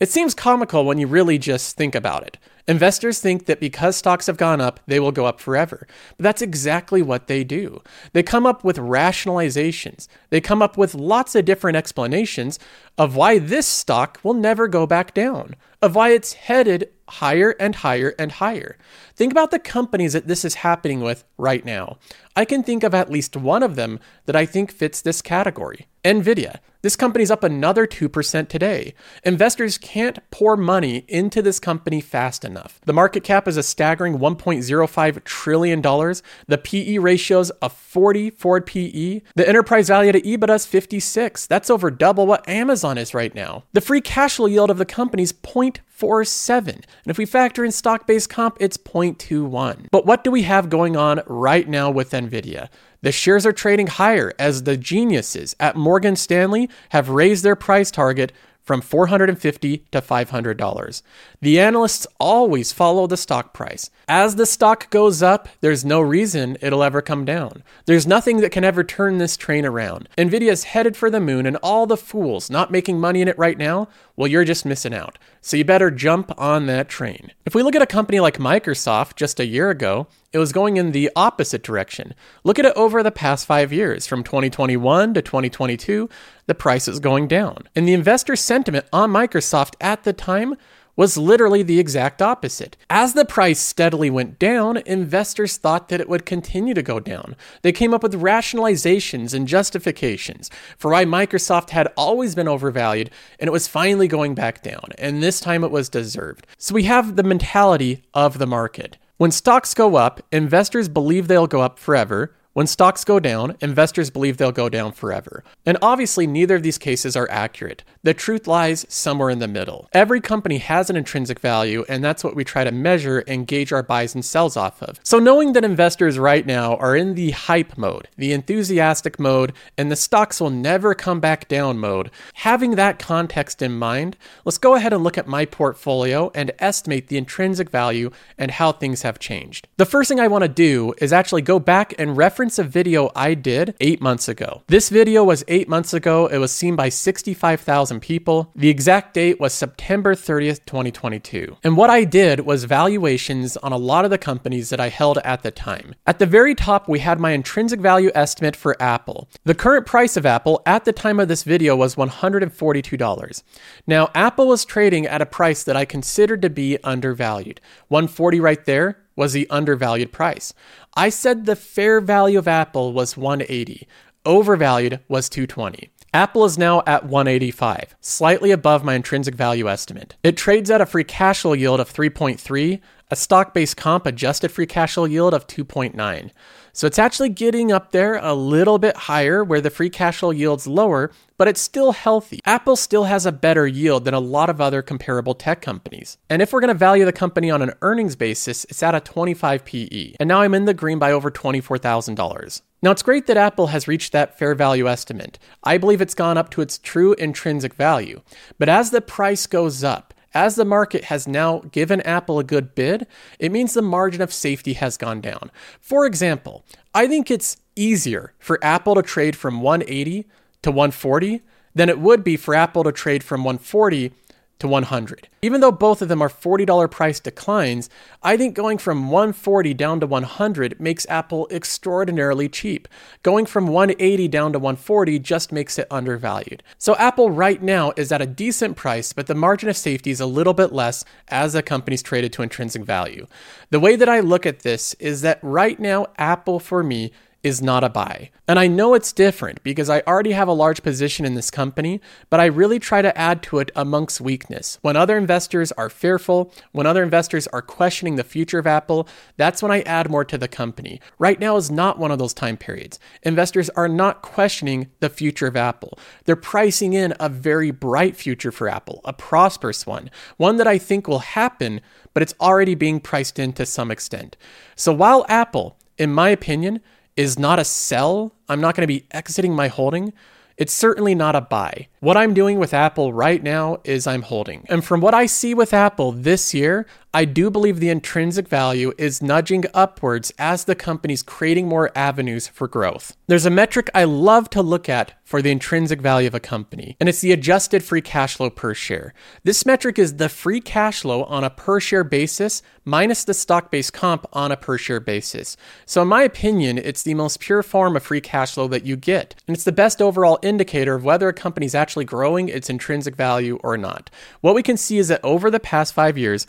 It 0.00 0.08
seems 0.08 0.34
comical 0.34 0.84
when 0.84 0.98
you 0.98 1.06
really 1.08 1.38
just 1.38 1.76
think 1.76 1.94
about 1.94 2.24
it. 2.24 2.38
Investors 2.68 3.18
think 3.18 3.46
that 3.46 3.60
because 3.60 3.96
stocks 3.96 4.26
have 4.26 4.36
gone 4.36 4.60
up, 4.60 4.78
they 4.86 5.00
will 5.00 5.10
go 5.10 5.24
up 5.24 5.40
forever. 5.40 5.88
But 6.16 6.22
that's 6.22 6.42
exactly 6.42 7.00
what 7.02 7.26
they 7.26 7.42
do. 7.42 7.82
They 8.12 8.22
come 8.22 8.46
up 8.46 8.62
with 8.62 8.76
rationalizations. 8.76 10.06
They 10.28 10.40
come 10.40 10.60
up 10.60 10.76
with 10.76 10.94
lots 10.94 11.34
of 11.34 11.46
different 11.46 11.76
explanations 11.76 12.58
of 12.98 13.16
why 13.16 13.38
this 13.38 13.66
stock 13.66 14.20
will 14.22 14.34
never 14.34 14.68
go 14.68 14.86
back 14.86 15.14
down, 15.14 15.56
of 15.82 15.96
why 15.96 16.10
it's 16.10 16.34
headed 16.34 16.90
higher 17.08 17.56
and 17.58 17.74
higher 17.76 18.14
and 18.18 18.32
higher. 18.32 18.76
Think 19.16 19.32
about 19.32 19.50
the 19.50 19.58
companies 19.58 20.12
that 20.12 20.28
this 20.28 20.44
is 20.44 20.56
happening 20.56 21.00
with 21.00 21.24
right 21.38 21.64
now. 21.64 21.96
I 22.36 22.44
can 22.44 22.62
think 22.62 22.84
of 22.84 22.94
at 22.94 23.10
least 23.10 23.34
one 23.36 23.64
of 23.64 23.74
them 23.74 23.98
that 24.26 24.36
I 24.36 24.46
think 24.46 24.70
fits 24.70 25.00
this 25.00 25.22
category 25.22 25.87
Nvidia. 26.04 26.60
This 26.80 26.94
company's 26.94 27.30
up 27.32 27.42
another 27.42 27.88
2% 27.88 28.48
today. 28.48 28.94
Investors 29.24 29.78
can't 29.78 30.18
pour 30.30 30.56
money 30.56 31.04
into 31.08 31.42
this 31.42 31.58
company 31.58 32.00
fast 32.00 32.44
enough. 32.44 32.80
The 32.84 32.92
market 32.92 33.24
cap 33.24 33.48
is 33.48 33.56
a 33.56 33.64
staggering 33.64 34.18
$1.05 34.18 35.24
trillion. 35.24 35.82
The 35.82 36.60
PE 36.62 36.98
ratio's 36.98 37.50
a 37.60 37.68
40 37.68 38.30
forward 38.30 38.66
PE. 38.66 39.22
The 39.34 39.48
enterprise 39.48 39.88
value 39.88 40.12
to 40.12 40.20
EBITDA 40.20 40.54
is 40.54 40.66
56. 40.66 41.48
That's 41.48 41.68
over 41.68 41.90
double 41.90 42.28
what 42.28 42.48
Amazon 42.48 42.96
is 42.96 43.12
right 43.12 43.34
now. 43.34 43.64
The 43.72 43.80
free 43.80 44.00
cash 44.00 44.36
flow 44.36 44.46
yield 44.46 44.70
of 44.70 44.78
the 44.78 44.84
company's 44.84 45.32
0.47. 45.32 46.68
And 46.68 46.84
if 47.06 47.18
we 47.18 47.26
factor 47.26 47.64
in 47.64 47.72
stock 47.72 48.06
based 48.06 48.30
comp, 48.30 48.56
it's 48.60 48.76
0.21. 48.76 49.88
But 49.90 50.06
what 50.06 50.22
do 50.22 50.30
we 50.30 50.42
have 50.42 50.70
going 50.70 50.96
on 50.96 51.22
right 51.26 51.68
now 51.68 51.90
with 51.90 52.12
Nvidia? 52.12 52.68
The 53.00 53.12
shares 53.12 53.46
are 53.46 53.52
trading 53.52 53.86
higher 53.86 54.32
as 54.38 54.64
the 54.64 54.76
geniuses 54.76 55.54
at 55.60 55.76
Morgan 55.76 56.16
Stanley 56.16 56.68
have 56.90 57.08
raised 57.08 57.44
their 57.44 57.56
price 57.56 57.90
target 57.90 58.32
from 58.68 58.82
450 58.82 59.78
to 59.92 60.00
$500. 60.02 61.02
The 61.40 61.58
analysts 61.58 62.06
always 62.20 62.70
follow 62.70 63.06
the 63.06 63.16
stock 63.16 63.54
price. 63.54 63.88
As 64.06 64.36
the 64.36 64.44
stock 64.44 64.90
goes 64.90 65.22
up, 65.22 65.48
there's 65.62 65.86
no 65.86 66.02
reason 66.02 66.58
it'll 66.60 66.82
ever 66.82 67.00
come 67.00 67.24
down. 67.24 67.62
There's 67.86 68.06
nothing 68.06 68.42
that 68.42 68.52
can 68.52 68.64
ever 68.64 68.84
turn 68.84 69.16
this 69.16 69.38
train 69.38 69.64
around. 69.64 70.10
Nvidia's 70.18 70.64
headed 70.64 70.98
for 70.98 71.08
the 71.08 71.18
moon, 71.18 71.46
and 71.46 71.56
all 71.62 71.86
the 71.86 71.96
fools 71.96 72.50
not 72.50 72.70
making 72.70 73.00
money 73.00 73.22
in 73.22 73.28
it 73.28 73.38
right 73.38 73.56
now, 73.56 73.88
well, 74.18 74.26
you're 74.26 74.44
just 74.44 74.66
missing 74.66 74.92
out. 74.92 75.16
So 75.40 75.56
you 75.56 75.64
better 75.64 75.92
jump 75.92 76.32
on 76.36 76.66
that 76.66 76.88
train. 76.88 77.30
If 77.46 77.54
we 77.54 77.62
look 77.62 77.76
at 77.76 77.82
a 77.82 77.86
company 77.86 78.18
like 78.18 78.38
Microsoft 78.38 79.14
just 79.14 79.38
a 79.38 79.46
year 79.46 79.70
ago, 79.70 80.08
it 80.32 80.38
was 80.38 80.52
going 80.52 80.76
in 80.76 80.90
the 80.90 81.08
opposite 81.14 81.62
direction. 81.62 82.14
Look 82.42 82.58
at 82.58 82.64
it 82.64 82.72
over 82.74 83.00
the 83.04 83.12
past 83.12 83.46
five 83.46 83.72
years. 83.72 84.08
From 84.08 84.24
2021 84.24 85.14
to 85.14 85.22
2022, 85.22 86.08
the 86.46 86.54
price 86.56 86.88
is 86.88 86.98
going 86.98 87.28
down. 87.28 87.68
And 87.76 87.86
the 87.86 87.92
investor 87.92 88.34
sentiment 88.34 88.86
on 88.92 89.12
Microsoft 89.12 89.74
at 89.80 90.02
the 90.02 90.12
time 90.12 90.56
was 90.98 91.16
literally 91.16 91.62
the 91.62 91.78
exact 91.78 92.20
opposite. 92.20 92.76
As 92.90 93.14
the 93.14 93.24
price 93.24 93.60
steadily 93.60 94.10
went 94.10 94.36
down, 94.36 94.78
investors 94.78 95.56
thought 95.56 95.88
that 95.88 96.00
it 96.00 96.08
would 96.08 96.26
continue 96.26 96.74
to 96.74 96.82
go 96.82 96.98
down. 96.98 97.36
They 97.62 97.70
came 97.70 97.94
up 97.94 98.02
with 98.02 98.20
rationalizations 98.20 99.32
and 99.32 99.46
justifications 99.46 100.50
for 100.76 100.90
why 100.90 101.04
Microsoft 101.04 101.70
had 101.70 101.92
always 101.96 102.34
been 102.34 102.48
overvalued 102.48 103.10
and 103.38 103.46
it 103.46 103.52
was 103.52 103.68
finally 103.68 104.08
going 104.08 104.34
back 104.34 104.60
down, 104.64 104.88
and 104.98 105.22
this 105.22 105.38
time 105.38 105.62
it 105.62 105.70
was 105.70 105.88
deserved. 105.88 106.48
So 106.58 106.74
we 106.74 106.82
have 106.82 107.14
the 107.14 107.22
mentality 107.22 108.02
of 108.12 108.38
the 108.38 108.46
market. 108.48 108.98
When 109.18 109.30
stocks 109.30 109.74
go 109.74 109.94
up, 109.94 110.20
investors 110.32 110.88
believe 110.88 111.28
they'll 111.28 111.46
go 111.46 111.60
up 111.60 111.78
forever. 111.78 112.34
When 112.58 112.66
stocks 112.66 113.04
go 113.04 113.20
down, 113.20 113.56
investors 113.60 114.10
believe 114.10 114.36
they'll 114.36 114.50
go 114.50 114.68
down 114.68 114.90
forever. 114.90 115.44
And 115.64 115.78
obviously, 115.80 116.26
neither 116.26 116.56
of 116.56 116.64
these 116.64 116.76
cases 116.76 117.14
are 117.14 117.30
accurate. 117.30 117.84
The 118.02 118.14
truth 118.14 118.48
lies 118.48 118.84
somewhere 118.88 119.30
in 119.30 119.38
the 119.38 119.46
middle. 119.46 119.88
Every 119.92 120.20
company 120.20 120.58
has 120.58 120.90
an 120.90 120.96
intrinsic 120.96 121.38
value, 121.38 121.84
and 121.88 122.02
that's 122.02 122.24
what 122.24 122.34
we 122.34 122.42
try 122.42 122.64
to 122.64 122.72
measure 122.72 123.20
and 123.28 123.46
gauge 123.46 123.72
our 123.72 123.84
buys 123.84 124.12
and 124.12 124.24
sells 124.24 124.56
off 124.56 124.82
of. 124.82 124.98
So, 125.04 125.20
knowing 125.20 125.52
that 125.52 125.62
investors 125.62 126.18
right 126.18 126.44
now 126.44 126.74
are 126.78 126.96
in 126.96 127.14
the 127.14 127.30
hype 127.30 127.78
mode, 127.78 128.08
the 128.16 128.32
enthusiastic 128.32 129.20
mode, 129.20 129.52
and 129.76 129.88
the 129.88 129.94
stocks 129.94 130.40
will 130.40 130.50
never 130.50 130.96
come 130.96 131.20
back 131.20 131.46
down 131.46 131.78
mode, 131.78 132.10
having 132.34 132.72
that 132.72 132.98
context 132.98 133.62
in 133.62 133.78
mind, 133.78 134.16
let's 134.44 134.58
go 134.58 134.74
ahead 134.74 134.92
and 134.92 135.04
look 135.04 135.16
at 135.16 135.28
my 135.28 135.44
portfolio 135.44 136.32
and 136.34 136.50
estimate 136.58 137.06
the 137.06 137.18
intrinsic 137.18 137.70
value 137.70 138.10
and 138.36 138.50
how 138.50 138.72
things 138.72 139.02
have 139.02 139.20
changed. 139.20 139.68
The 139.76 139.86
first 139.86 140.08
thing 140.08 140.18
I 140.18 140.26
want 140.26 140.42
to 140.42 140.48
do 140.48 140.92
is 140.98 141.12
actually 141.12 141.42
go 141.42 141.60
back 141.60 141.94
and 142.00 142.16
reference 142.16 142.47
a 142.56 142.62
video 142.62 143.10
I 143.16 143.34
did 143.34 143.74
eight 143.80 144.00
months 144.00 144.28
ago. 144.28 144.62
This 144.68 144.90
video 144.90 145.24
was 145.24 145.42
eight 145.48 145.68
months 145.68 145.92
ago, 145.92 146.28
it 146.28 146.38
was 146.38 146.52
seen 146.52 146.76
by 146.76 146.88
65,000 146.88 147.98
people. 147.98 148.52
The 148.54 148.68
exact 148.68 149.14
date 149.14 149.40
was 149.40 149.52
September 149.52 150.14
30th, 150.14 150.64
2022. 150.66 151.56
And 151.64 151.76
what 151.76 151.90
I 151.90 152.04
did 152.04 152.46
was 152.46 152.62
valuations 152.62 153.56
on 153.56 153.72
a 153.72 153.76
lot 153.76 154.04
of 154.04 154.12
the 154.12 154.18
companies 154.18 154.70
that 154.70 154.78
I 154.78 154.88
held 154.88 155.18
at 155.24 155.42
the 155.42 155.50
time. 155.50 155.96
At 156.06 156.20
the 156.20 156.26
very 156.26 156.54
top, 156.54 156.88
we 156.88 157.00
had 157.00 157.18
my 157.18 157.32
intrinsic 157.32 157.80
value 157.80 158.12
estimate 158.14 158.54
for 158.54 158.80
Apple. 158.80 159.28
The 159.42 159.54
current 159.54 159.84
price 159.84 160.16
of 160.16 160.24
Apple 160.24 160.62
at 160.64 160.84
the 160.84 160.92
time 160.92 161.18
of 161.18 161.26
this 161.26 161.42
video 161.42 161.74
was 161.74 161.96
$142. 161.96 163.42
Now, 163.88 164.10
Apple 164.14 164.46
was 164.46 164.64
trading 164.64 165.06
at 165.06 165.20
a 165.20 165.26
price 165.26 165.64
that 165.64 165.76
I 165.76 165.84
considered 165.84 166.42
to 166.42 166.50
be 166.50 166.78
undervalued. 166.84 167.60
140 167.88 168.38
right 168.38 168.64
there 168.64 168.98
was 169.18 169.32
the 169.32 169.50
undervalued 169.50 170.12
price. 170.12 170.54
I 170.94 171.10
said 171.10 171.44
the 171.44 171.56
fair 171.56 172.00
value 172.00 172.38
of 172.38 172.48
Apple 172.48 172.92
was 172.92 173.16
180. 173.16 173.86
Overvalued 174.24 175.00
was 175.08 175.28
220. 175.28 175.90
Apple 176.14 176.44
is 176.44 176.56
now 176.56 176.82
at 176.86 177.04
185, 177.04 177.96
slightly 178.00 178.50
above 178.50 178.82
my 178.82 178.94
intrinsic 178.94 179.34
value 179.34 179.68
estimate. 179.68 180.16
It 180.22 180.36
trades 180.36 180.70
at 180.70 180.80
a 180.80 180.86
free 180.86 181.04
cash 181.04 181.42
flow 181.42 181.52
yield 181.52 181.80
of 181.80 181.92
3.3, 181.92 182.80
a 183.10 183.16
stock 183.16 183.52
based 183.52 183.76
comp 183.76 184.06
adjusted 184.06 184.50
free 184.50 184.66
cash 184.66 184.94
flow 184.94 185.04
yield 185.04 185.34
of 185.34 185.46
2.9. 185.46 186.30
So 186.78 186.86
it's 186.86 187.00
actually 187.00 187.30
getting 187.30 187.72
up 187.72 187.90
there 187.90 188.18
a 188.18 188.34
little 188.34 188.78
bit 188.78 188.96
higher 188.96 189.42
where 189.42 189.60
the 189.60 189.68
free 189.68 189.90
cash 189.90 190.18
flow 190.18 190.30
yield's 190.30 190.68
lower, 190.68 191.10
but 191.36 191.48
it's 191.48 191.60
still 191.60 191.90
healthy. 191.90 192.38
Apple 192.44 192.76
still 192.76 193.02
has 193.02 193.26
a 193.26 193.32
better 193.32 193.66
yield 193.66 194.04
than 194.04 194.14
a 194.14 194.20
lot 194.20 194.48
of 194.48 194.60
other 194.60 194.80
comparable 194.80 195.34
tech 195.34 195.60
companies. 195.60 196.18
And 196.30 196.40
if 196.40 196.52
we're 196.52 196.60
going 196.60 196.68
to 196.68 196.74
value 196.74 197.04
the 197.04 197.12
company 197.12 197.50
on 197.50 197.62
an 197.62 197.72
earnings 197.82 198.14
basis, 198.14 198.64
it's 198.66 198.80
at 198.80 198.94
a 198.94 199.00
25 199.00 199.64
PE. 199.64 200.14
And 200.20 200.28
now 200.28 200.42
I'm 200.42 200.54
in 200.54 200.66
the 200.66 200.72
green 200.72 201.00
by 201.00 201.10
over 201.10 201.32
$24,000. 201.32 202.62
Now, 202.80 202.92
it's 202.92 203.02
great 203.02 203.26
that 203.26 203.36
Apple 203.36 203.66
has 203.66 203.88
reached 203.88 204.12
that 204.12 204.38
fair 204.38 204.54
value 204.54 204.88
estimate. 204.88 205.36
I 205.64 205.78
believe 205.78 206.00
it's 206.00 206.14
gone 206.14 206.38
up 206.38 206.48
to 206.50 206.60
its 206.60 206.78
true 206.78 207.12
intrinsic 207.14 207.74
value. 207.74 208.20
But 208.56 208.68
as 208.68 208.92
the 208.92 209.00
price 209.00 209.48
goes 209.48 209.82
up, 209.82 210.14
as 210.34 210.56
the 210.56 210.64
market 210.64 211.04
has 211.04 211.26
now 211.26 211.60
given 211.72 212.00
Apple 212.02 212.38
a 212.38 212.44
good 212.44 212.74
bid, 212.74 213.06
it 213.38 213.52
means 213.52 213.74
the 213.74 213.82
margin 213.82 214.20
of 214.22 214.32
safety 214.32 214.74
has 214.74 214.96
gone 214.96 215.20
down. 215.20 215.50
For 215.80 216.06
example, 216.06 216.64
I 216.94 217.06
think 217.06 217.30
it's 217.30 217.56
easier 217.76 218.34
for 218.38 218.58
Apple 218.62 218.94
to 218.94 219.02
trade 219.02 219.36
from 219.36 219.60
180 219.60 220.26
to 220.62 220.70
140 220.70 221.42
than 221.74 221.88
it 221.88 221.98
would 221.98 222.24
be 222.24 222.36
for 222.36 222.54
Apple 222.54 222.84
to 222.84 222.92
trade 222.92 223.22
from 223.22 223.44
140 223.44 224.12
to 224.58 224.68
100. 224.68 225.28
Even 225.40 225.60
though 225.60 225.72
both 225.72 226.02
of 226.02 226.08
them 226.08 226.20
are 226.20 226.28
$40 226.28 226.90
price 226.90 227.20
declines, 227.20 227.88
I 228.22 228.36
think 228.36 228.54
going 228.54 228.78
from 228.78 229.10
140 229.10 229.72
down 229.74 230.00
to 230.00 230.06
100 230.06 230.80
makes 230.80 231.06
Apple 231.08 231.46
extraordinarily 231.50 232.48
cheap. 232.48 232.88
Going 233.22 233.46
from 233.46 233.68
180 233.68 234.28
down 234.28 234.52
to 234.52 234.58
140 234.58 235.18
just 235.20 235.52
makes 235.52 235.78
it 235.78 235.86
undervalued. 235.90 236.62
So 236.76 236.96
Apple 236.96 237.30
right 237.30 237.62
now 237.62 237.92
is 237.96 238.10
at 238.10 238.22
a 238.22 238.26
decent 238.26 238.76
price, 238.76 239.12
but 239.12 239.26
the 239.26 239.34
margin 239.34 239.68
of 239.68 239.76
safety 239.76 240.10
is 240.10 240.20
a 240.20 240.26
little 240.26 240.54
bit 240.54 240.72
less 240.72 241.04
as 241.28 241.52
the 241.52 241.62
company's 241.62 242.02
traded 242.02 242.32
to 242.34 242.42
intrinsic 242.42 242.82
value. 242.82 243.26
The 243.70 243.80
way 243.80 243.96
that 243.96 244.08
I 244.08 244.20
look 244.20 244.44
at 244.44 244.60
this 244.60 244.94
is 244.94 245.22
that 245.22 245.38
right 245.42 245.78
now 245.78 246.06
Apple 246.18 246.58
for 246.58 246.82
me 246.82 247.12
is 247.42 247.62
not 247.62 247.84
a 247.84 247.88
buy. 247.88 248.30
And 248.48 248.58
I 248.58 248.66
know 248.66 248.94
it's 248.94 249.12
different 249.12 249.62
because 249.62 249.88
I 249.88 250.00
already 250.00 250.32
have 250.32 250.48
a 250.48 250.52
large 250.52 250.82
position 250.82 251.24
in 251.24 251.34
this 251.34 251.50
company, 251.50 252.00
but 252.30 252.40
I 252.40 252.46
really 252.46 252.80
try 252.80 253.00
to 253.00 253.16
add 253.16 253.42
to 253.44 253.58
it 253.58 253.70
amongst 253.76 254.20
weakness. 254.20 254.78
When 254.82 254.96
other 254.96 255.16
investors 255.16 255.70
are 255.72 255.88
fearful, 255.88 256.52
when 256.72 256.86
other 256.86 257.02
investors 257.02 257.46
are 257.48 257.62
questioning 257.62 258.16
the 258.16 258.24
future 258.24 258.58
of 258.58 258.66
Apple, 258.66 259.08
that's 259.36 259.62
when 259.62 259.70
I 259.70 259.82
add 259.82 260.10
more 260.10 260.24
to 260.24 260.36
the 260.36 260.48
company. 260.48 261.00
Right 261.18 261.38
now 261.38 261.56
is 261.56 261.70
not 261.70 261.98
one 261.98 262.10
of 262.10 262.18
those 262.18 262.34
time 262.34 262.56
periods. 262.56 262.98
Investors 263.22 263.70
are 263.70 263.88
not 263.88 264.22
questioning 264.22 264.90
the 264.98 265.10
future 265.10 265.46
of 265.46 265.56
Apple. 265.56 265.98
They're 266.24 266.36
pricing 266.36 266.92
in 266.92 267.14
a 267.20 267.28
very 267.28 267.70
bright 267.70 268.16
future 268.16 268.50
for 268.50 268.68
Apple, 268.68 269.00
a 269.04 269.12
prosperous 269.12 269.86
one, 269.86 270.10
one 270.38 270.56
that 270.56 270.66
I 270.66 270.78
think 270.78 271.06
will 271.06 271.20
happen, 271.20 271.82
but 272.14 272.22
it's 272.22 272.34
already 272.40 272.74
being 272.74 272.98
priced 272.98 273.38
in 273.38 273.52
to 273.52 273.64
some 273.66 273.92
extent. 273.92 274.36
So 274.74 274.92
while 274.92 275.24
Apple, 275.28 275.76
in 275.98 276.12
my 276.12 276.30
opinion, 276.30 276.80
is 277.18 277.36
not 277.36 277.58
a 277.58 277.64
sell. 277.64 278.32
I'm 278.48 278.60
not 278.60 278.76
going 278.76 278.84
to 278.84 278.86
be 278.86 279.04
exiting 279.10 279.52
my 279.52 279.66
holding. 279.66 280.12
It's 280.56 280.72
certainly 280.72 281.16
not 281.16 281.34
a 281.34 281.40
buy. 281.40 281.88
What 281.98 282.16
I'm 282.16 282.32
doing 282.32 282.60
with 282.60 282.72
Apple 282.72 283.12
right 283.12 283.42
now 283.42 283.80
is 283.82 284.06
I'm 284.06 284.22
holding. 284.22 284.64
And 284.68 284.84
from 284.84 285.00
what 285.00 285.14
I 285.14 285.26
see 285.26 285.52
with 285.52 285.74
Apple 285.74 286.12
this 286.12 286.54
year, 286.54 286.86
I 287.14 287.24
do 287.24 287.50
believe 287.50 287.80
the 287.80 287.88
intrinsic 287.88 288.48
value 288.48 288.92
is 288.98 289.22
nudging 289.22 289.64
upwards 289.72 290.30
as 290.38 290.64
the 290.64 290.74
company's 290.74 291.22
creating 291.22 291.66
more 291.66 291.90
avenues 291.96 292.48
for 292.48 292.68
growth. 292.68 293.16
There's 293.28 293.46
a 293.46 293.50
metric 293.50 293.90
I 293.94 294.04
love 294.04 294.50
to 294.50 294.62
look 294.62 294.90
at 294.90 295.14
for 295.24 295.40
the 295.42 295.50
intrinsic 295.50 296.00
value 296.00 296.26
of 296.26 296.34
a 296.34 296.40
company, 296.40 296.96
and 297.00 297.08
it's 297.08 297.20
the 297.20 297.32
adjusted 297.32 297.82
free 297.82 298.00
cash 298.00 298.36
flow 298.36 298.48
per 298.48 298.72
share. 298.72 299.12
This 299.42 299.66
metric 299.66 299.98
is 299.98 300.16
the 300.16 300.30
free 300.30 300.60
cash 300.60 301.00
flow 301.00 301.24
on 301.24 301.44
a 301.44 301.50
per 301.50 301.80
share 301.80 302.04
basis 302.04 302.62
minus 302.86 303.24
the 303.24 303.34
stock 303.34 303.70
based 303.70 303.92
comp 303.92 304.24
on 304.32 304.50
a 304.50 304.56
per 304.56 304.78
share 304.78 305.00
basis. 305.00 305.56
So, 305.84 306.00
in 306.00 306.08
my 306.08 306.22
opinion, 306.22 306.78
it's 306.78 307.02
the 307.02 307.12
most 307.12 307.40
pure 307.40 307.62
form 307.62 307.94
of 307.94 308.02
free 308.02 308.22
cash 308.22 308.54
flow 308.54 308.68
that 308.68 308.86
you 308.86 308.96
get, 308.96 309.34
and 309.46 309.54
it's 309.54 309.64
the 309.64 309.72
best 309.72 310.00
overall 310.00 310.38
indicator 310.42 310.94
of 310.94 311.04
whether 311.04 311.28
a 311.28 311.34
company's 311.34 311.74
actually 311.74 312.06
growing 312.06 312.48
its 312.48 312.70
intrinsic 312.70 313.14
value 313.14 313.58
or 313.62 313.76
not. 313.76 314.08
What 314.40 314.54
we 314.54 314.62
can 314.62 314.78
see 314.78 314.96
is 314.96 315.08
that 315.08 315.20
over 315.22 315.50
the 315.50 315.60
past 315.60 315.92
five 315.92 316.16
years, 316.16 316.46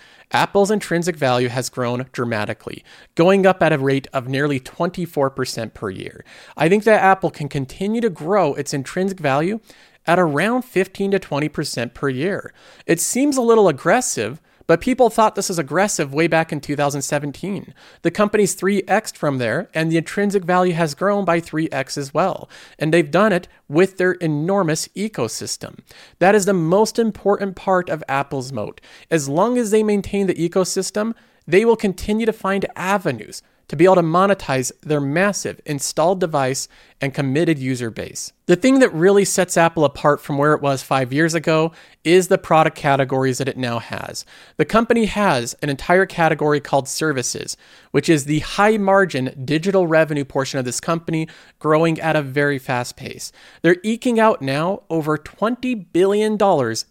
Apple's 0.50 0.72
intrinsic 0.72 1.15
value 1.15 1.48
has 1.48 1.70
grown 1.70 2.08
dramatically, 2.12 2.84
going 3.13 3.46
up 3.46 3.62
at 3.62 3.72
a 3.72 3.77
rate 3.77 4.08
of 4.12 4.27
nearly 4.27 4.60
24% 4.60 5.75
per 5.75 5.91
year. 5.91 6.25
I 6.58 6.68
think 6.68 6.86
that 6.86 7.03
Apple 7.03 7.29
can 7.29 7.50
continue 7.50 8.01
to 8.01 8.10
grow 8.10 8.56
its 8.56 8.74
intrinsic 8.74 9.20
value 9.20 9.60
at 10.08 10.18
around 10.18 10.63
15 10.63 11.12
to 11.12 11.20
20% 11.20 11.94
per 11.94 12.10
year. 12.10 12.51
It 12.88 13.00
seems 13.00 13.38
a 13.38 13.44
little 13.44 13.68
aggressive, 13.68 14.41
but 14.69 14.81
people 14.81 15.09
thought 15.09 15.33
this 15.33 15.49
was 15.49 15.57
aggressive 15.57 16.13
way 16.13 16.27
back 16.27 16.51
in 16.51 16.61
2017. 16.61 17.73
The 18.03 18.11
company's 18.11 18.55
3x 18.55 19.17
from 19.17 19.39
there, 19.39 19.67
and 19.73 19.91
the 19.91 19.97
intrinsic 19.97 20.43
value 20.43 20.73
has 20.73 20.93
grown 20.93 21.25
by 21.25 21.41
3x 21.41 21.97
as 21.97 22.13
well. 22.13 22.47
And 22.77 22.93
they've 22.93 23.09
done 23.09 23.33
it 23.33 23.47
with 23.67 23.97
their 23.97 24.11
enormous 24.11 24.88
ecosystem. 24.89 25.79
That 26.19 26.35
is 26.35 26.45
the 26.45 26.53
most 26.53 26.99
important 26.99 27.55
part 27.55 27.89
of 27.89 28.03
Apple's 28.07 28.51
moat. 28.51 28.79
As 29.09 29.27
long 29.27 29.57
as 29.57 29.71
they 29.71 29.81
maintain 29.81 30.27
the 30.27 30.35
ecosystem, 30.35 31.15
they 31.47 31.65
will 31.65 31.75
continue 31.75 32.27
to 32.27 32.31
find 32.31 32.67
avenues 32.75 33.41
to 33.69 33.75
be 33.75 33.85
able 33.85 33.95
to 33.95 34.01
monetize 34.01 34.71
their 34.81 34.99
massive 34.99 35.61
installed 35.65 36.19
device 36.19 36.67
and 36.99 37.13
committed 37.13 37.57
user 37.57 37.89
base. 37.89 38.33
The 38.47 38.55
thing 38.55 38.79
that 38.79 38.93
really 38.93 39.23
sets 39.23 39.57
Apple 39.57 39.85
apart 39.85 40.19
from 40.19 40.38
where 40.38 40.53
it 40.53 40.61
was 40.61 40.81
five 40.81 41.13
years 41.13 41.35
ago 41.35 41.71
is 42.03 42.27
the 42.27 42.39
product 42.39 42.75
categories 42.75 43.38
that 43.38 43.47
it 43.47 43.57
now 43.57 43.77
has. 43.77 44.25
The 44.57 44.65
company 44.65 45.05
has 45.05 45.53
an 45.61 45.69
entire 45.69 46.07
category 46.07 46.59
called 46.59 46.88
services, 46.88 47.55
which 47.91 48.09
is 48.09 48.25
the 48.25 48.39
high 48.39 48.77
margin 48.77 49.43
digital 49.45 49.85
revenue 49.85 50.25
portion 50.25 50.59
of 50.59 50.65
this 50.65 50.79
company 50.79 51.27
growing 51.59 51.99
at 51.99 52.15
a 52.15 52.23
very 52.23 52.57
fast 52.57 52.97
pace. 52.97 53.31
They're 53.61 53.77
eking 53.83 54.19
out 54.19 54.41
now 54.41 54.81
over 54.89 55.15
$20 55.17 55.85
billion 55.93 56.38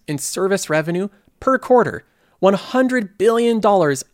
in 0.07 0.19
service 0.19 0.71
revenue 0.71 1.09
per 1.41 1.59
quarter. 1.59 2.05
$100 2.43 3.19
billion 3.19 3.61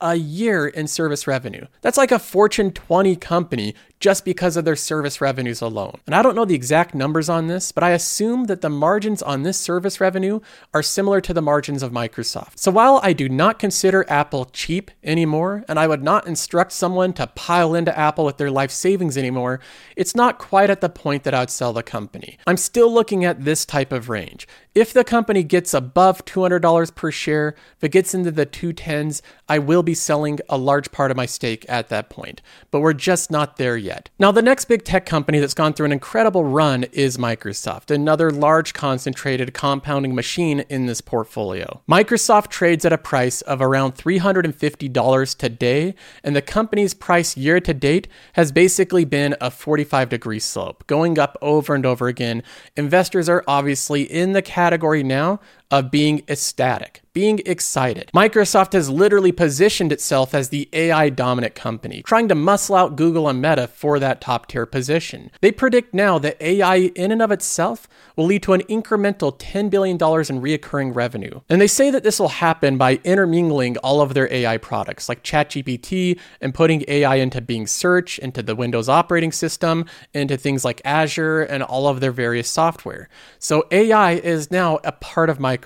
a 0.00 0.14
year 0.14 0.66
in 0.66 0.86
service 0.86 1.26
revenue. 1.26 1.66
That's 1.82 1.98
like 1.98 2.12
a 2.12 2.18
Fortune 2.18 2.72
20 2.72 3.16
company 3.16 3.74
just 4.04 4.26
because 4.26 4.58
of 4.58 4.66
their 4.66 4.76
service 4.76 5.22
revenues 5.22 5.62
alone. 5.62 5.98
And 6.04 6.14
I 6.14 6.20
don't 6.20 6.34
know 6.34 6.44
the 6.44 6.54
exact 6.54 6.94
numbers 6.94 7.30
on 7.30 7.46
this, 7.46 7.72
but 7.72 7.82
I 7.82 7.92
assume 7.92 8.44
that 8.48 8.60
the 8.60 8.68
margins 8.68 9.22
on 9.22 9.44
this 9.44 9.58
service 9.58 9.98
revenue 9.98 10.40
are 10.74 10.82
similar 10.82 11.22
to 11.22 11.32
the 11.32 11.40
margins 11.40 11.82
of 11.82 11.90
Microsoft. 11.90 12.58
So 12.58 12.70
while 12.70 13.00
I 13.02 13.14
do 13.14 13.30
not 13.30 13.58
consider 13.58 14.04
Apple 14.06 14.44
cheap 14.52 14.90
anymore, 15.02 15.64
and 15.68 15.78
I 15.78 15.86
would 15.86 16.02
not 16.02 16.26
instruct 16.26 16.72
someone 16.72 17.14
to 17.14 17.28
pile 17.28 17.74
into 17.74 17.98
Apple 17.98 18.26
with 18.26 18.36
their 18.36 18.50
life 18.50 18.70
savings 18.70 19.16
anymore, 19.16 19.58
it's 19.96 20.14
not 20.14 20.38
quite 20.38 20.68
at 20.68 20.82
the 20.82 20.90
point 20.90 21.24
that 21.24 21.32
I 21.32 21.40
would 21.40 21.48
sell 21.48 21.72
the 21.72 21.82
company. 21.82 22.36
I'm 22.46 22.58
still 22.58 22.92
looking 22.92 23.24
at 23.24 23.46
this 23.46 23.64
type 23.64 23.90
of 23.90 24.10
range. 24.10 24.46
If 24.74 24.92
the 24.92 25.04
company 25.04 25.44
gets 25.44 25.72
above 25.72 26.26
$200 26.26 26.94
per 26.94 27.10
share, 27.10 27.54
if 27.78 27.84
it 27.84 27.92
gets 27.92 28.12
into 28.12 28.32
the 28.32 28.44
210s, 28.44 29.22
I 29.48 29.58
will 29.58 29.82
be 29.82 29.94
selling 29.94 30.40
a 30.48 30.56
large 30.56 30.90
part 30.90 31.10
of 31.10 31.16
my 31.16 31.26
stake 31.26 31.66
at 31.68 31.88
that 31.88 32.08
point. 32.08 32.40
But 32.70 32.80
we're 32.80 32.94
just 32.94 33.30
not 33.30 33.56
there 33.56 33.76
yet. 33.76 34.10
Now, 34.18 34.32
the 34.32 34.42
next 34.42 34.66
big 34.66 34.84
tech 34.84 35.06
company 35.06 35.38
that's 35.38 35.54
gone 35.54 35.72
through 35.72 35.86
an 35.86 35.92
incredible 35.92 36.44
run 36.44 36.84
is 36.92 37.16
Microsoft, 37.16 37.90
another 37.90 38.30
large 38.30 38.72
concentrated 38.74 39.52
compounding 39.54 40.14
machine 40.14 40.60
in 40.68 40.86
this 40.86 41.00
portfolio. 41.00 41.82
Microsoft 41.88 42.48
trades 42.48 42.84
at 42.84 42.92
a 42.92 42.98
price 42.98 43.42
of 43.42 43.60
around 43.60 43.94
$350 43.94 45.36
today, 45.36 45.94
and 46.22 46.34
the 46.34 46.42
company's 46.42 46.94
price 46.94 47.36
year 47.36 47.60
to 47.60 47.74
date 47.74 48.08
has 48.34 48.52
basically 48.52 49.04
been 49.04 49.36
a 49.40 49.50
45 49.50 50.08
degree 50.08 50.38
slope, 50.38 50.86
going 50.86 51.18
up 51.18 51.36
over 51.42 51.74
and 51.74 51.84
over 51.84 52.08
again. 52.08 52.42
Investors 52.76 53.28
are 53.28 53.44
obviously 53.46 54.02
in 54.02 54.32
the 54.32 54.42
category 54.42 55.02
now 55.02 55.40
of 55.74 55.90
being 55.90 56.22
ecstatic, 56.28 57.02
being 57.12 57.40
excited. 57.46 58.08
Microsoft 58.14 58.74
has 58.74 58.88
literally 58.88 59.32
positioned 59.32 59.90
itself 59.90 60.32
as 60.34 60.50
the 60.50 60.68
AI 60.72 61.08
dominant 61.08 61.56
company, 61.56 62.02
trying 62.02 62.28
to 62.28 62.34
muscle 62.36 62.76
out 62.76 62.94
Google 62.94 63.28
and 63.28 63.42
Meta 63.42 63.66
for 63.66 63.98
that 63.98 64.20
top 64.20 64.46
tier 64.46 64.66
position. 64.66 65.32
They 65.40 65.50
predict 65.50 65.92
now 65.92 66.20
that 66.20 66.40
AI 66.40 66.76
in 66.76 67.10
and 67.10 67.20
of 67.20 67.32
itself 67.32 67.88
will 68.14 68.26
lead 68.26 68.44
to 68.44 68.52
an 68.52 68.62
incremental 68.62 69.36
$10 69.36 69.68
billion 69.68 69.96
in 69.96 69.98
reoccurring 70.00 70.94
revenue. 70.94 71.40
And 71.48 71.60
they 71.60 71.66
say 71.66 71.90
that 71.90 72.04
this 72.04 72.20
will 72.20 72.28
happen 72.28 72.78
by 72.78 73.00
intermingling 73.02 73.76
all 73.78 74.00
of 74.00 74.14
their 74.14 74.32
AI 74.32 74.58
products 74.58 75.08
like 75.08 75.24
ChatGPT 75.24 76.20
and 76.40 76.54
putting 76.54 76.84
AI 76.86 77.16
into 77.16 77.40
Bing 77.40 77.66
Search, 77.66 78.20
into 78.20 78.42
the 78.42 78.54
Windows 78.54 78.88
operating 78.88 79.32
system, 79.32 79.86
into 80.12 80.36
things 80.36 80.64
like 80.64 80.80
Azure 80.84 81.42
and 81.42 81.64
all 81.64 81.88
of 81.88 81.98
their 81.98 82.12
various 82.12 82.48
software. 82.48 83.08
So 83.40 83.66
AI 83.72 84.12
is 84.12 84.52
now 84.52 84.78
a 84.84 84.92
part 84.92 85.28
of 85.28 85.38
Microsoft. 85.38 85.63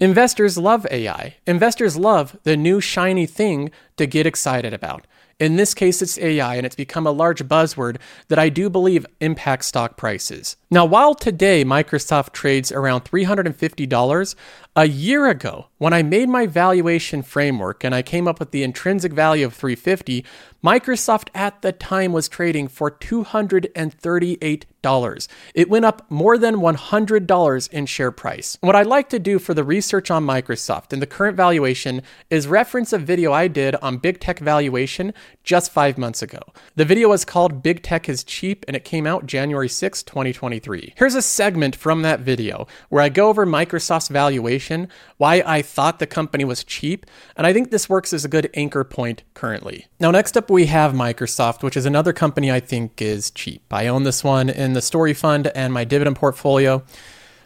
Investors 0.00 0.58
love 0.58 0.86
AI. 0.90 1.36
Investors 1.46 1.96
love 1.96 2.36
the 2.42 2.56
new 2.56 2.80
shiny 2.80 3.26
thing 3.26 3.70
to 3.96 4.06
get 4.06 4.26
excited 4.26 4.72
about. 4.72 5.06
In 5.38 5.56
this 5.56 5.74
case, 5.74 6.00
it's 6.00 6.16
AI, 6.16 6.54
and 6.54 6.64
it's 6.64 6.76
become 6.76 7.06
a 7.06 7.10
large 7.10 7.44
buzzword 7.44 7.98
that 8.28 8.38
I 8.38 8.48
do 8.48 8.70
believe 8.70 9.04
impacts 9.20 9.66
stock 9.66 9.98
prices. 9.98 10.56
Now, 10.70 10.86
while 10.86 11.14
today 11.14 11.62
Microsoft 11.62 12.32
trades 12.32 12.72
around 12.72 13.04
$350, 13.04 14.34
a 14.76 14.88
year 14.88 15.26
ago, 15.26 15.66
when 15.76 15.92
I 15.92 16.02
made 16.02 16.30
my 16.30 16.46
valuation 16.46 17.22
framework 17.22 17.84
and 17.84 17.94
I 17.94 18.00
came 18.00 18.26
up 18.26 18.40
with 18.40 18.50
the 18.50 18.62
intrinsic 18.62 19.12
value 19.12 19.44
of 19.44 19.52
350, 19.52 20.24
Microsoft 20.66 21.28
at 21.32 21.62
the 21.62 21.70
time 21.70 22.12
was 22.12 22.28
trading 22.28 22.66
for 22.66 22.90
$238. 22.90 25.28
It 25.54 25.68
went 25.68 25.84
up 25.84 26.10
more 26.10 26.38
than 26.38 26.56
$100 26.56 27.70
in 27.70 27.86
share 27.86 28.10
price. 28.10 28.58
What 28.62 28.74
I'd 28.74 28.86
like 28.86 29.08
to 29.10 29.20
do 29.20 29.38
for 29.38 29.54
the 29.54 29.62
research 29.62 30.10
on 30.10 30.26
Microsoft 30.26 30.92
and 30.92 31.00
the 31.00 31.06
current 31.06 31.36
valuation 31.36 32.02
is 32.30 32.48
reference 32.48 32.92
a 32.92 32.98
video 32.98 33.32
I 33.32 33.46
did 33.46 33.76
on 33.76 33.98
big 33.98 34.18
tech 34.18 34.40
valuation 34.40 35.14
just 35.44 35.72
five 35.72 35.96
months 35.98 36.22
ago. 36.22 36.40
The 36.74 36.84
video 36.84 37.10
was 37.10 37.24
called 37.24 37.62
Big 37.62 37.84
Tech 37.84 38.08
is 38.08 38.24
Cheap 38.24 38.64
and 38.66 38.76
it 38.76 38.84
came 38.84 39.06
out 39.06 39.26
January 39.26 39.68
6, 39.68 40.02
2023. 40.02 40.94
Here's 40.96 41.14
a 41.14 41.22
segment 41.22 41.76
from 41.76 42.02
that 42.02 42.18
video 42.20 42.66
where 42.88 43.02
I 43.02 43.08
go 43.08 43.28
over 43.28 43.46
Microsoft's 43.46 44.08
valuation, 44.08 44.88
why 45.16 45.44
I 45.46 45.62
thought 45.62 46.00
the 46.00 46.08
company 46.08 46.44
was 46.44 46.64
cheap, 46.64 47.06
and 47.36 47.46
I 47.46 47.52
think 47.52 47.70
this 47.70 47.88
works 47.88 48.12
as 48.12 48.24
a 48.24 48.28
good 48.28 48.50
anchor 48.54 48.82
point 48.82 49.22
currently. 49.34 49.86
Now, 49.98 50.10
next 50.10 50.36
up, 50.36 50.50
we 50.56 50.64
have 50.64 50.94
Microsoft, 50.94 51.62
which 51.62 51.76
is 51.76 51.84
another 51.84 52.14
company 52.14 52.50
I 52.50 52.60
think 52.60 53.02
is 53.02 53.30
cheap. 53.30 53.62
I 53.70 53.88
own 53.88 54.04
this 54.04 54.24
one 54.24 54.48
in 54.48 54.72
the 54.72 54.80
Story 54.80 55.12
Fund 55.12 55.48
and 55.48 55.70
my 55.70 55.84
dividend 55.84 56.16
portfolio. 56.16 56.82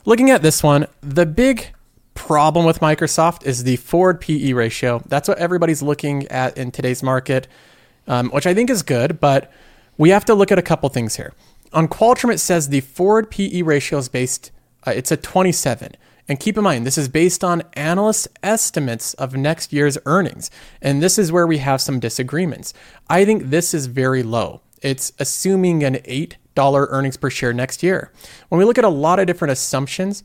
Looking 0.04 0.30
at 0.30 0.42
this 0.42 0.62
one, 0.62 0.86
the 1.00 1.26
big 1.26 1.74
problem 2.14 2.64
with 2.64 2.78
Microsoft 2.78 3.44
is 3.44 3.64
the 3.64 3.74
forward 3.78 4.20
PE 4.20 4.52
ratio. 4.52 5.02
That's 5.08 5.28
what 5.28 5.38
everybody's 5.38 5.82
looking 5.82 6.28
at 6.28 6.56
in 6.56 6.70
today's 6.70 7.02
market, 7.02 7.48
um, 8.06 8.30
which 8.30 8.46
I 8.46 8.54
think 8.54 8.70
is 8.70 8.84
good, 8.84 9.18
but 9.18 9.50
we 9.98 10.10
have 10.10 10.24
to 10.26 10.34
look 10.34 10.52
at 10.52 10.58
a 10.60 10.62
couple 10.62 10.88
things 10.88 11.16
here. 11.16 11.32
On 11.72 11.88
Qualtrim, 11.88 12.32
it 12.32 12.38
says 12.38 12.68
the 12.68 12.80
forward 12.80 13.28
PE 13.28 13.62
ratio 13.62 13.98
is 13.98 14.08
based, 14.08 14.52
uh, 14.86 14.92
it's 14.92 15.10
a 15.10 15.16
27. 15.16 15.96
And 16.30 16.38
keep 16.38 16.56
in 16.56 16.62
mind, 16.62 16.86
this 16.86 16.96
is 16.96 17.08
based 17.08 17.42
on 17.42 17.64
analyst 17.72 18.28
estimates 18.40 19.14
of 19.14 19.34
next 19.34 19.72
year's 19.72 19.98
earnings. 20.06 20.48
And 20.80 21.02
this 21.02 21.18
is 21.18 21.32
where 21.32 21.44
we 21.44 21.58
have 21.58 21.80
some 21.80 21.98
disagreements. 21.98 22.72
I 23.08 23.24
think 23.24 23.50
this 23.50 23.74
is 23.74 23.86
very 23.86 24.22
low. 24.22 24.60
It's 24.80 25.12
assuming 25.18 25.82
an 25.82 25.94
$8 25.96 26.36
earnings 26.88 27.16
per 27.16 27.30
share 27.30 27.52
next 27.52 27.82
year. 27.82 28.12
When 28.48 28.60
we 28.60 28.64
look 28.64 28.78
at 28.78 28.84
a 28.84 28.88
lot 28.88 29.18
of 29.18 29.26
different 29.26 29.50
assumptions, 29.50 30.22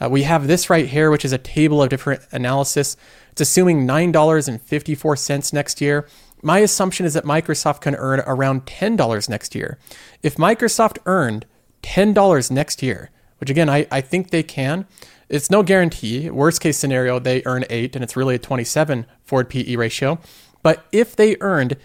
uh, 0.00 0.08
we 0.08 0.22
have 0.22 0.46
this 0.46 0.70
right 0.70 0.88
here, 0.88 1.10
which 1.10 1.22
is 1.22 1.34
a 1.34 1.38
table 1.38 1.82
of 1.82 1.90
different 1.90 2.22
analysis. 2.32 2.96
It's 3.32 3.42
assuming 3.42 3.86
$9.54 3.86 5.52
next 5.52 5.82
year. 5.82 6.08
My 6.40 6.60
assumption 6.60 7.04
is 7.04 7.12
that 7.12 7.24
Microsoft 7.24 7.82
can 7.82 7.94
earn 7.96 8.20
around 8.20 8.64
$10 8.64 9.28
next 9.28 9.54
year. 9.54 9.78
If 10.22 10.36
Microsoft 10.36 10.96
earned 11.04 11.44
$10 11.82 12.50
next 12.50 12.82
year, 12.82 13.10
which 13.36 13.50
again, 13.50 13.68
I, 13.68 13.86
I 13.90 14.00
think 14.00 14.30
they 14.30 14.44
can, 14.44 14.86
it's 15.32 15.50
no 15.50 15.62
guarantee. 15.62 16.28
Worst 16.28 16.60
case 16.60 16.76
scenario, 16.76 17.18
they 17.18 17.42
earn 17.46 17.64
8 17.70 17.96
and 17.96 18.04
it's 18.04 18.16
really 18.16 18.34
a 18.34 18.38
27 18.38 19.06
forward 19.24 19.48
PE 19.48 19.76
ratio. 19.76 20.18
But 20.62 20.84
if 20.92 21.16
they 21.16 21.38
earned 21.40 21.78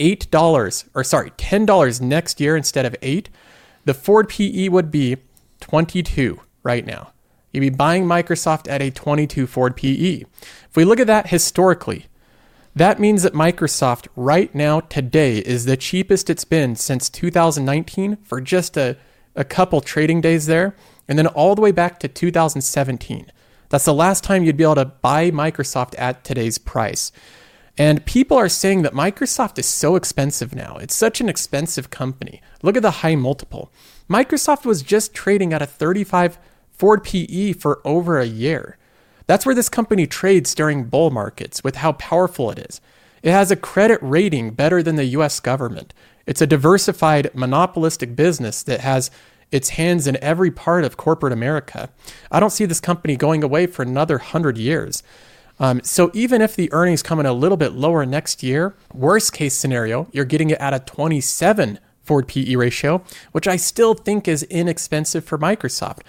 $8 0.00 0.88
or 0.94 1.04
sorry, 1.04 1.30
$10 1.32 2.00
next 2.00 2.40
year 2.40 2.56
instead 2.56 2.86
of 2.86 2.96
8, 3.02 3.28
the 3.84 3.94
forward 3.94 4.30
PE 4.30 4.68
would 4.70 4.90
be 4.90 5.18
22 5.60 6.40
right 6.62 6.86
now. 6.86 7.12
You'd 7.52 7.60
be 7.60 7.70
buying 7.70 8.06
Microsoft 8.06 8.68
at 8.70 8.80
a 8.80 8.90
22 8.90 9.46
forward 9.46 9.76
PE. 9.76 10.24
If 10.70 10.74
we 10.74 10.84
look 10.84 10.98
at 10.98 11.06
that 11.06 11.28
historically, 11.28 12.06
that 12.74 12.98
means 12.98 13.22
that 13.22 13.34
Microsoft 13.34 14.08
right 14.16 14.52
now 14.54 14.80
today 14.80 15.38
is 15.38 15.66
the 15.66 15.76
cheapest 15.76 16.30
it's 16.30 16.44
been 16.44 16.74
since 16.74 17.10
2019 17.10 18.16
for 18.24 18.40
just 18.40 18.76
a, 18.76 18.96
a 19.36 19.44
couple 19.44 19.80
trading 19.80 20.22
days 20.22 20.46
there, 20.46 20.74
and 21.08 21.18
then 21.18 21.26
all 21.26 21.54
the 21.54 21.62
way 21.62 21.72
back 21.72 21.98
to 22.00 22.08
2017. 22.08 23.30
That's 23.68 23.84
the 23.84 23.94
last 23.94 24.24
time 24.24 24.44
you'd 24.44 24.56
be 24.56 24.64
able 24.64 24.76
to 24.76 24.84
buy 24.84 25.30
Microsoft 25.30 25.94
at 25.98 26.24
today's 26.24 26.58
price. 26.58 27.12
And 27.76 28.06
people 28.06 28.36
are 28.36 28.48
saying 28.48 28.82
that 28.82 28.92
Microsoft 28.92 29.58
is 29.58 29.66
so 29.66 29.96
expensive 29.96 30.54
now. 30.54 30.76
It's 30.76 30.94
such 30.94 31.20
an 31.20 31.28
expensive 31.28 31.90
company. 31.90 32.40
Look 32.62 32.76
at 32.76 32.82
the 32.82 32.90
high 33.02 33.16
multiple. 33.16 33.72
Microsoft 34.08 34.64
was 34.64 34.82
just 34.82 35.14
trading 35.14 35.52
at 35.52 35.62
a 35.62 35.66
35 35.66 36.38
forward 36.70 37.02
PE 37.02 37.52
for 37.54 37.80
over 37.84 38.20
a 38.20 38.26
year. 38.26 38.78
That's 39.26 39.46
where 39.46 39.54
this 39.54 39.68
company 39.68 40.06
trades 40.06 40.54
during 40.54 40.84
bull 40.84 41.10
markets 41.10 41.64
with 41.64 41.76
how 41.76 41.92
powerful 41.92 42.50
it 42.50 42.58
is. 42.58 42.80
It 43.22 43.32
has 43.32 43.50
a 43.50 43.56
credit 43.56 43.98
rating 44.02 44.50
better 44.50 44.82
than 44.82 44.96
the 44.96 45.06
US 45.06 45.40
government. 45.40 45.94
It's 46.26 46.42
a 46.42 46.46
diversified 46.46 47.34
monopolistic 47.34 48.14
business 48.14 48.62
that 48.62 48.80
has 48.80 49.10
its 49.50 49.70
hands 49.70 50.06
in 50.06 50.22
every 50.22 50.50
part 50.50 50.84
of 50.84 50.96
corporate 50.96 51.32
America. 51.32 51.90
I 52.30 52.40
don't 52.40 52.50
see 52.50 52.64
this 52.64 52.80
company 52.80 53.16
going 53.16 53.42
away 53.42 53.66
for 53.66 53.82
another 53.82 54.16
100 54.16 54.58
years. 54.58 55.02
Um, 55.60 55.80
so 55.84 56.10
even 56.14 56.42
if 56.42 56.56
the 56.56 56.72
earnings 56.72 57.02
come 57.02 57.20
in 57.20 57.26
a 57.26 57.32
little 57.32 57.56
bit 57.56 57.72
lower 57.72 58.04
next 58.04 58.42
year, 58.42 58.74
worst 58.92 59.32
case 59.32 59.54
scenario, 59.54 60.08
you're 60.12 60.24
getting 60.24 60.50
it 60.50 60.58
at 60.60 60.74
a 60.74 60.80
27 60.80 61.78
forward 62.02 62.28
PE 62.28 62.56
ratio, 62.56 63.02
which 63.32 63.48
I 63.48 63.56
still 63.56 63.94
think 63.94 64.28
is 64.28 64.42
inexpensive 64.44 65.24
for 65.24 65.38
Microsoft. 65.38 66.00